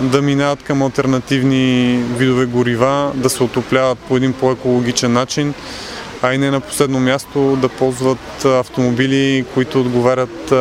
да 0.01 0.21
минават 0.21 0.63
към 0.63 0.81
альтернативни 0.81 1.99
видове 2.17 2.45
горива, 2.45 3.11
да 3.15 3.29
се 3.29 3.43
отопляват 3.43 3.97
по 3.97 4.17
един 4.17 4.33
по-екологичен 4.33 5.13
начин, 5.13 5.53
а 6.21 6.33
и 6.33 6.37
не 6.37 6.51
на 6.51 6.59
последно 6.59 6.99
място 6.99 7.57
да 7.61 7.69
ползват 7.69 8.45
автомобили, 8.45 9.45
които 9.53 9.81
отговарят, 9.81 10.51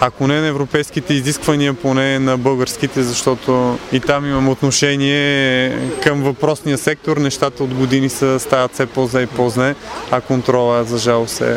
ако 0.00 0.26
не 0.26 0.40
на 0.40 0.46
европейските 0.46 1.14
изисквания, 1.14 1.74
поне 1.74 2.18
на 2.18 2.38
българските, 2.38 3.02
защото 3.02 3.78
и 3.92 4.00
там 4.00 4.26
имам 4.26 4.48
отношение 4.48 5.72
към 6.02 6.22
въпросния 6.22 6.78
сектор. 6.78 7.16
Нещата 7.16 7.64
от 7.64 7.74
години 7.74 8.08
са, 8.08 8.40
стават 8.40 8.72
все 8.72 8.86
по-зле 8.86 9.22
и 9.22 9.26
по-зле, 9.26 9.74
а 10.10 10.20
контрола 10.20 10.84
за 10.84 10.98
жалост 10.98 11.40
е 11.40 11.56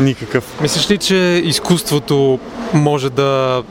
никакъв. 0.00 0.60
Мислиш 0.60 0.90
ли, 0.90 0.98
че 0.98 1.42
изкуството 1.44 2.38
може 2.74 3.10
да 3.10 3.62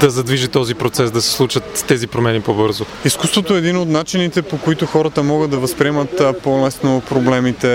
да 0.00 0.10
задвижи 0.10 0.48
този 0.48 0.74
процес, 0.74 1.10
да 1.10 1.22
се 1.22 1.30
случат 1.30 1.84
тези 1.88 2.06
промени 2.06 2.40
по-бързо? 2.40 2.84
Изкуството 3.04 3.54
е 3.54 3.58
един 3.58 3.76
от 3.76 3.88
начините, 3.88 4.42
по 4.42 4.58
които 4.58 4.86
хората 4.86 5.22
могат 5.22 5.50
да 5.50 5.58
възприемат 5.58 6.22
по-лесно 6.42 7.02
проблемите. 7.08 7.68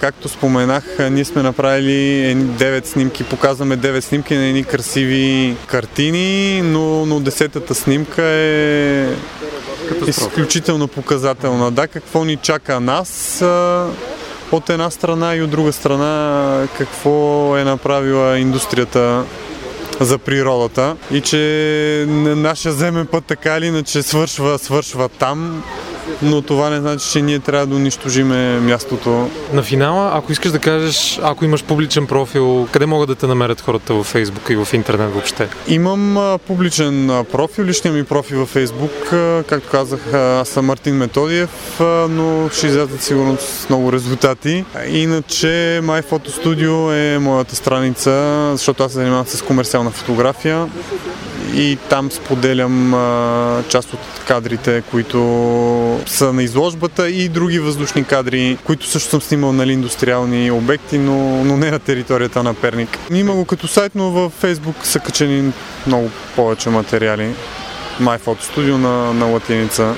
Както 0.00 0.28
споменах, 0.28 0.84
ние 1.10 1.24
сме 1.24 1.42
направили 1.42 2.36
9 2.36 2.86
снимки, 2.86 3.24
показваме 3.24 3.78
9 3.78 4.00
снимки 4.00 4.34
на 4.34 4.44
едни 4.44 4.64
красиви 4.64 5.56
картини, 5.66 6.62
но, 6.62 7.06
но 7.06 7.20
десетата 7.20 7.74
снимка 7.74 8.22
е 8.22 9.08
изключително 10.06 10.88
показателна. 10.88 11.70
Да, 11.70 11.88
какво 11.88 12.24
ни 12.24 12.36
чака 12.36 12.80
нас? 12.80 13.42
От 14.52 14.70
една 14.70 14.90
страна 14.90 15.34
и 15.34 15.42
от 15.42 15.50
друга 15.50 15.72
страна 15.72 16.66
какво 16.78 17.56
е 17.58 17.64
направила 17.64 18.38
индустрията 18.38 19.24
за 20.00 20.18
природата? 20.18 20.96
И 21.10 21.20
че 21.20 22.04
нашия 22.36 22.72
земен 22.72 23.06
път 23.06 23.24
така 23.24 23.56
или 23.56 23.66
иначе 23.66 24.02
свършва, 24.02 24.58
свършва 24.58 25.08
там 25.08 25.62
но 26.22 26.42
това 26.42 26.70
не 26.70 26.80
значи, 26.80 27.10
че 27.10 27.22
ние 27.22 27.38
трябва 27.38 27.66
да 27.66 27.76
унищожиме 27.76 28.60
мястото. 28.60 29.30
На 29.52 29.62
финала, 29.62 30.10
ако 30.14 30.32
искаш 30.32 30.52
да 30.52 30.58
кажеш, 30.58 31.20
ако 31.22 31.44
имаш 31.44 31.64
публичен 31.64 32.06
профил, 32.06 32.68
къде 32.72 32.86
могат 32.86 33.08
да 33.08 33.14
те 33.14 33.26
намерят 33.26 33.60
хората 33.60 33.94
във 33.94 34.06
Фейсбук 34.06 34.50
и 34.50 34.56
в 34.56 34.68
интернет 34.72 35.10
въобще? 35.12 35.48
Имам 35.68 36.16
а, 36.16 36.38
публичен 36.38 37.10
а, 37.10 37.24
профил, 37.24 37.64
личният 37.64 37.96
ми 37.96 38.04
профил 38.04 38.38
във 38.38 38.48
Фейсбук, 38.48 39.12
а, 39.12 39.44
както 39.48 39.70
казах, 39.70 40.14
аз 40.14 40.48
съм 40.48 40.66
Мартин 40.66 40.94
Методиев, 40.94 41.80
но 42.08 42.48
ще 42.52 42.66
излязат 42.66 43.02
сигурно 43.02 43.36
с 43.40 43.68
много 43.68 43.92
резултати. 43.92 44.64
Иначе 44.88 45.80
My 45.82 46.02
Photo 46.02 46.28
Studio 46.28 46.92
е 47.14 47.18
моята 47.18 47.56
страница, 47.56 48.48
защото 48.52 48.82
аз 48.82 48.92
се 48.92 48.98
занимавам 48.98 49.26
с 49.26 49.42
комерциална 49.42 49.90
фотография 49.90 50.68
и 51.54 51.78
там 51.88 52.10
споделям 52.10 52.94
а, 52.94 53.62
част 53.68 53.92
от 53.92 54.00
кадрите, 54.26 54.82
които 54.90 56.00
са 56.06 56.32
на 56.32 56.42
изложбата 56.42 57.10
и 57.10 57.28
други 57.28 57.58
въздушни 57.58 58.04
кадри, 58.04 58.58
които 58.64 58.86
също 58.86 59.10
съм 59.10 59.20
снимал 59.20 59.52
нали, 59.52 59.72
индустриални 59.72 60.50
обекти, 60.50 60.98
но, 60.98 61.44
но 61.44 61.56
не 61.56 61.70
на 61.70 61.78
територията 61.78 62.42
на 62.42 62.54
Перник. 62.54 62.98
Има 63.10 63.34
го 63.34 63.44
като 63.44 63.68
сайт, 63.68 63.92
но 63.94 64.10
във 64.10 64.32
Фейсбук 64.32 64.76
са 64.82 64.98
качени 64.98 65.52
много 65.86 66.10
повече 66.36 66.70
материали. 66.70 67.34
My 68.00 68.18
Photo 68.18 68.42
Studio 68.42 68.76
на, 68.76 69.14
на 69.14 69.26
латиница. 69.26 69.94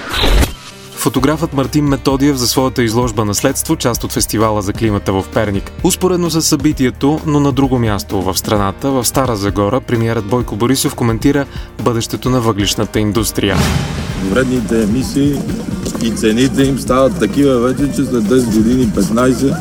Фотографът 1.05 1.53
Мартин 1.53 1.85
Методиев 1.85 2.37
за 2.37 2.49
своята 2.49 2.83
изложба 2.83 3.25
Наследство, 3.25 3.77
част 3.77 4.05
от 4.05 4.13
фестивала 4.13 4.63
за 4.63 4.73
климата 4.73 5.13
в 5.13 5.25
Перник. 5.35 5.73
Успоредно 5.83 6.31
с 6.31 6.43
събитието, 6.43 7.21
но 7.27 7.41
на 7.41 7.53
друго 7.53 7.79
място 7.79 8.23
в 8.23 8.39
страната, 8.39 8.91
в 8.91 9.05
Стара 9.05 9.37
Загора, 9.37 9.81
премиерът 9.81 10.25
Бойко 10.25 10.57
Борисов 10.57 10.95
коментира 10.95 11.47
бъдещето 11.83 12.31
на 12.31 12.41
въглишната 12.41 13.01
индустрия. 13.01 13.57
Вредните 14.31 14.83
емисии 14.83 15.37
и 16.03 16.11
цените 16.11 16.63
им 16.63 16.79
стават 16.79 17.19
такива 17.19 17.59
вече, 17.59 17.89
че 17.89 18.05
след 18.05 18.25
10 18.25 18.55
години, 18.57 18.87
15, 18.87 19.57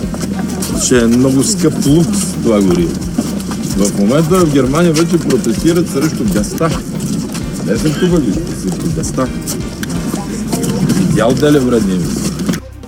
ще 0.84 1.00
е 1.00 1.08
много 1.08 1.44
скъп 1.44 1.74
лукс 1.88 2.34
това 2.44 2.62
гориво. 2.62 2.96
В 3.78 4.00
момента 4.00 4.46
в 4.46 4.54
Германия 4.54 4.94
вече 4.94 5.18
протестират 5.18 5.90
срещу 5.90 6.24
газта. 6.34 6.80
Не 7.66 7.78
срещу 7.78 8.08
въглища, 8.08 8.60
срещу 8.62 8.96
газта. 8.96 9.28
Тя 11.16 11.28
отделя 11.28 11.60
вредни 11.60 11.94
емисии. 11.94 12.32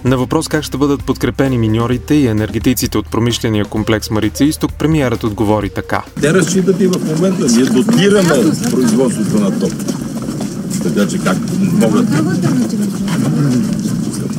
На 0.06 0.18
въпрос 0.18 0.48
как 0.48 0.64
ще 0.64 0.78
бъдат 0.78 1.04
подкрепени 1.04 1.58
миньорите 1.58 2.16
и 2.16 2.28
енергетиците 2.28 2.98
от 2.98 3.12
промишления 3.12 3.66
комплекс 3.66 4.10
Марица 4.10 4.44
Изток, 4.44 4.74
премиерът 4.74 5.24
отговори 5.24 5.70
така. 5.70 6.04
Те 6.22 6.34
разчитат 6.34 6.82
и 6.82 6.88
в 6.88 7.16
момента. 7.16 7.46
Ние 7.56 7.66
дотираме 7.66 8.52
производството 8.72 9.40
на 9.40 9.60
ток. 9.60 9.72
Така 10.84 11.08
че 11.08 11.18
как 11.18 11.38
могат... 11.62 12.08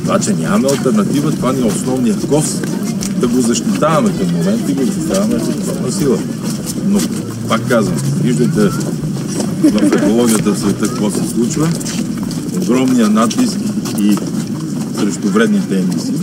Това, 0.03 0.19
че 0.19 0.33
нямаме 0.33 0.67
альтернатива, 0.71 1.31
това 1.31 1.53
ни 1.53 1.61
е 1.61 1.65
основният 1.65 2.27
кост 2.27 2.67
да 3.19 3.27
го 3.27 3.41
защитаваме 3.41 4.17
към 4.17 4.35
момента 4.35 4.71
и 4.71 4.75
го 4.75 4.83
защитаваме 4.83 5.35
на 5.83 5.91
сила. 5.91 6.17
Но, 6.85 6.99
пак 7.49 7.67
казвам, 7.67 7.97
виждате 8.21 8.61
в 8.61 9.95
екологията 9.95 10.51
в 10.51 10.59
света 10.59 10.87
какво 10.87 11.11
се 11.11 11.27
случва, 11.27 11.67
огромния 12.61 13.09
натиск 13.09 13.59
и 13.99 14.17
срещу 14.99 15.27
вредните 15.27 15.79
емисии. 15.79 16.13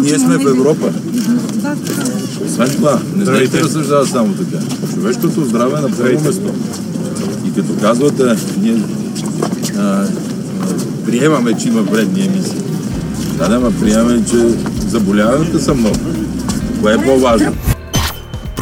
Ние 0.00 0.18
сме 0.18 0.38
в 0.38 0.48
Европа. 0.48 0.92
Освен 2.46 2.68
това, 2.68 3.00
не 3.16 3.24
знайте 3.24 3.56
да 3.56 3.64
разсъждава 3.64 4.06
само 4.06 4.34
така. 4.34 4.64
Човешкото 4.94 5.44
здраве 5.44 5.78
е 5.78 5.80
на 5.80 5.90
първо 5.90 6.24
место. 6.24 6.54
И 7.46 7.54
като 7.54 7.80
казвате, 7.80 8.36
ние 8.62 8.76
а, 9.78 10.06
приемаме, 11.06 11.52
че 11.58 11.68
има 11.68 11.82
вредни 11.82 12.26
емисии. 12.26 12.60
Да, 13.38 13.48
да, 13.48 13.70
приемаме, 13.80 14.24
че 14.30 14.36
заболяванията 14.88 15.60
са 15.60 15.74
много. 15.74 15.96
Кое 16.80 16.94
е 16.94 17.04
по-важно? 17.04 17.52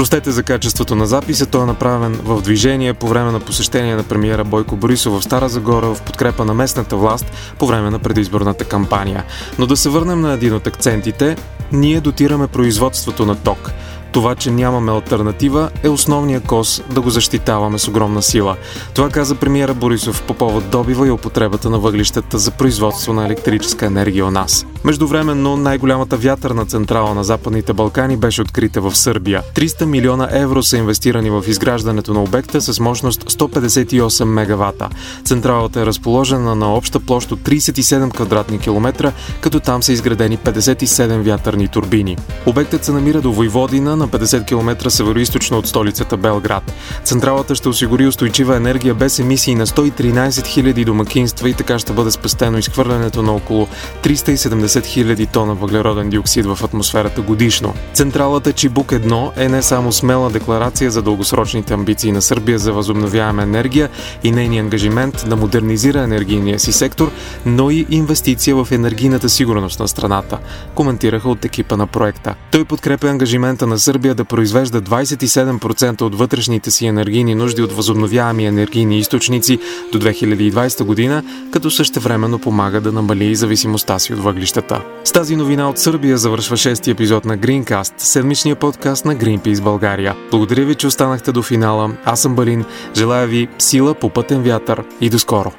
Простете 0.02 0.30
за 0.30 0.42
качеството 0.42 0.94
на 0.94 1.06
записа, 1.06 1.46
той 1.46 1.62
е 1.62 1.66
направен 1.66 2.12
в 2.12 2.42
движение 2.42 2.94
по 2.94 3.08
време 3.08 3.32
на 3.32 3.40
посещение 3.40 3.96
на 3.96 4.02
премиера 4.02 4.44
Бойко 4.44 4.76
Борисов 4.76 5.20
в 5.20 5.24
Стара 5.24 5.48
Загора 5.48 5.94
в 5.94 6.02
подкрепа 6.02 6.44
на 6.44 6.54
местната 6.54 6.96
власт 6.96 7.26
по 7.58 7.66
време 7.66 7.90
на 7.90 7.98
предизборната 7.98 8.64
кампания. 8.64 9.24
Но 9.58 9.66
да 9.66 9.76
се 9.76 9.88
върнем 9.88 10.20
на 10.20 10.32
един 10.32 10.54
от 10.54 10.66
акцентите, 10.66 11.36
ние 11.72 12.00
дотираме 12.00 12.46
производството 12.46 13.26
на 13.26 13.34
ток. 13.34 13.70
Това, 14.12 14.34
че 14.34 14.50
нямаме 14.50 14.92
альтернатива, 14.92 15.70
е 15.82 15.88
основния 15.88 16.40
кос 16.40 16.82
да 16.90 17.00
го 17.00 17.10
защитаваме 17.10 17.78
с 17.78 17.88
огромна 17.88 18.22
сила. 18.22 18.56
Това 18.94 19.08
каза 19.08 19.34
премиера 19.34 19.74
Борисов 19.74 20.22
по 20.22 20.34
повод 20.34 20.70
добива 20.70 21.06
и 21.08 21.10
употребата 21.10 21.70
на 21.70 21.78
въглищата 21.78 22.38
за 22.38 22.50
производство 22.50 23.12
на 23.12 23.26
електрическа 23.26 23.86
енергия 23.86 24.26
у 24.26 24.30
нас. 24.30 24.66
Междувременно 24.84 25.56
най-голямата 25.56 26.16
вятърна 26.16 26.66
централа 26.66 27.14
на 27.14 27.24
Западните 27.24 27.72
Балкани 27.72 28.16
беше 28.16 28.42
открита 28.42 28.80
в 28.80 28.96
Сърбия. 28.96 29.42
300 29.54 29.84
милиона 29.84 30.28
евро 30.32 30.62
са 30.62 30.76
инвестирани 30.76 31.30
в 31.30 31.44
изграждането 31.46 32.14
на 32.14 32.22
обекта 32.22 32.60
с 32.60 32.80
мощност 32.80 33.24
158 33.24 34.24
мегавата. 34.24 34.88
Централата 35.24 35.80
е 35.80 35.86
разположена 35.86 36.54
на 36.54 36.74
обща 36.74 37.00
площ 37.00 37.32
от 37.32 37.40
37 37.40 38.12
квадратни 38.14 38.58
километра, 38.58 39.12
като 39.40 39.60
там 39.60 39.82
са 39.82 39.92
изградени 39.92 40.38
57 40.38 41.22
вятърни 41.22 41.68
турбини. 41.68 42.16
Обектът 42.46 42.84
се 42.84 42.92
намира 42.92 43.20
до 43.20 43.32
Войводина 43.32 44.01
на 44.02 44.08
50 44.08 44.46
км 44.46 44.90
североизточно 44.90 45.58
от 45.58 45.66
столицата 45.66 46.16
Белград. 46.16 46.72
Централата 47.04 47.54
ще 47.54 47.68
осигури 47.68 48.06
устойчива 48.06 48.56
енергия 48.56 48.94
без 48.94 49.18
емисии 49.18 49.54
на 49.54 49.66
113 49.66 50.28
000 50.30 50.84
домакинства 50.84 51.48
и 51.48 51.54
така 51.54 51.78
ще 51.78 51.92
бъде 51.92 52.10
спестено 52.10 52.58
изхвърлянето 52.58 53.22
на 53.22 53.32
около 53.32 53.68
370 54.02 54.66
000 54.66 55.32
тона 55.32 55.54
въглероден 55.54 56.10
диоксид 56.10 56.46
в 56.46 56.58
атмосферата 56.64 57.22
годишно. 57.22 57.74
Централата 57.94 58.52
Чибук 58.52 58.86
1 58.86 59.30
е 59.36 59.48
не 59.48 59.62
само 59.62 59.92
смела 59.92 60.30
декларация 60.30 60.90
за 60.90 61.02
дългосрочните 61.02 61.74
амбиции 61.74 62.12
на 62.12 62.22
Сърбия 62.22 62.58
за 62.58 62.72
възобновяема 62.72 63.42
енергия 63.42 63.88
и 64.24 64.30
нейния 64.30 64.62
ангажимент 64.62 65.24
да 65.28 65.36
модернизира 65.36 66.00
енергийния 66.00 66.58
си 66.58 66.72
сектор, 66.72 67.10
но 67.46 67.70
и 67.70 67.86
инвестиция 67.90 68.56
в 68.56 68.68
енергийната 68.72 69.28
сигурност 69.28 69.80
на 69.80 69.88
страната, 69.88 70.38
коментираха 70.74 71.28
от 71.28 71.44
екипа 71.44 71.76
на 71.76 71.86
проекта. 71.86 72.34
Той 72.50 72.64
подкрепя 72.64 73.08
ангажимента 73.08 73.66
на 73.66 73.78
Сърбия 73.78 73.91
да 73.98 74.24
произвежда 74.24 74.82
27% 74.82 76.02
от 76.02 76.14
вътрешните 76.14 76.70
си 76.70 76.86
енергийни 76.86 77.34
нужди 77.34 77.62
от 77.62 77.72
възобновяеми 77.72 78.46
енергийни 78.46 78.98
източници 78.98 79.58
до 79.92 79.98
2020 79.98 80.84
година, 80.84 81.22
като 81.50 81.70
същевременно 81.70 82.38
помага 82.38 82.80
да 82.80 82.92
намали 82.92 83.24
и 83.24 83.36
зависимостта 83.36 83.98
си 83.98 84.14
от 84.14 84.20
въглищата. 84.20 84.82
С 85.04 85.12
тази 85.12 85.36
новина 85.36 85.68
от 85.68 85.78
Сърбия 85.78 86.18
завършва 86.18 86.56
шести 86.56 86.90
епизод 86.90 87.24
на 87.24 87.38
Greencast, 87.38 87.92
седмичния 87.96 88.56
подкаст 88.56 89.04
на 89.04 89.16
Greenpeace 89.16 89.62
България. 89.62 90.16
Благодаря 90.30 90.64
ви, 90.64 90.74
че 90.74 90.86
останахте 90.86 91.32
до 91.32 91.42
финала. 91.42 91.90
Аз 92.04 92.20
съм 92.22 92.34
Балин. 92.34 92.64
Желая 92.96 93.26
ви 93.26 93.48
сила 93.58 93.94
по 93.94 94.08
пътен 94.08 94.42
вятър 94.42 94.84
и 95.00 95.10
до 95.10 95.18
скоро. 95.18 95.52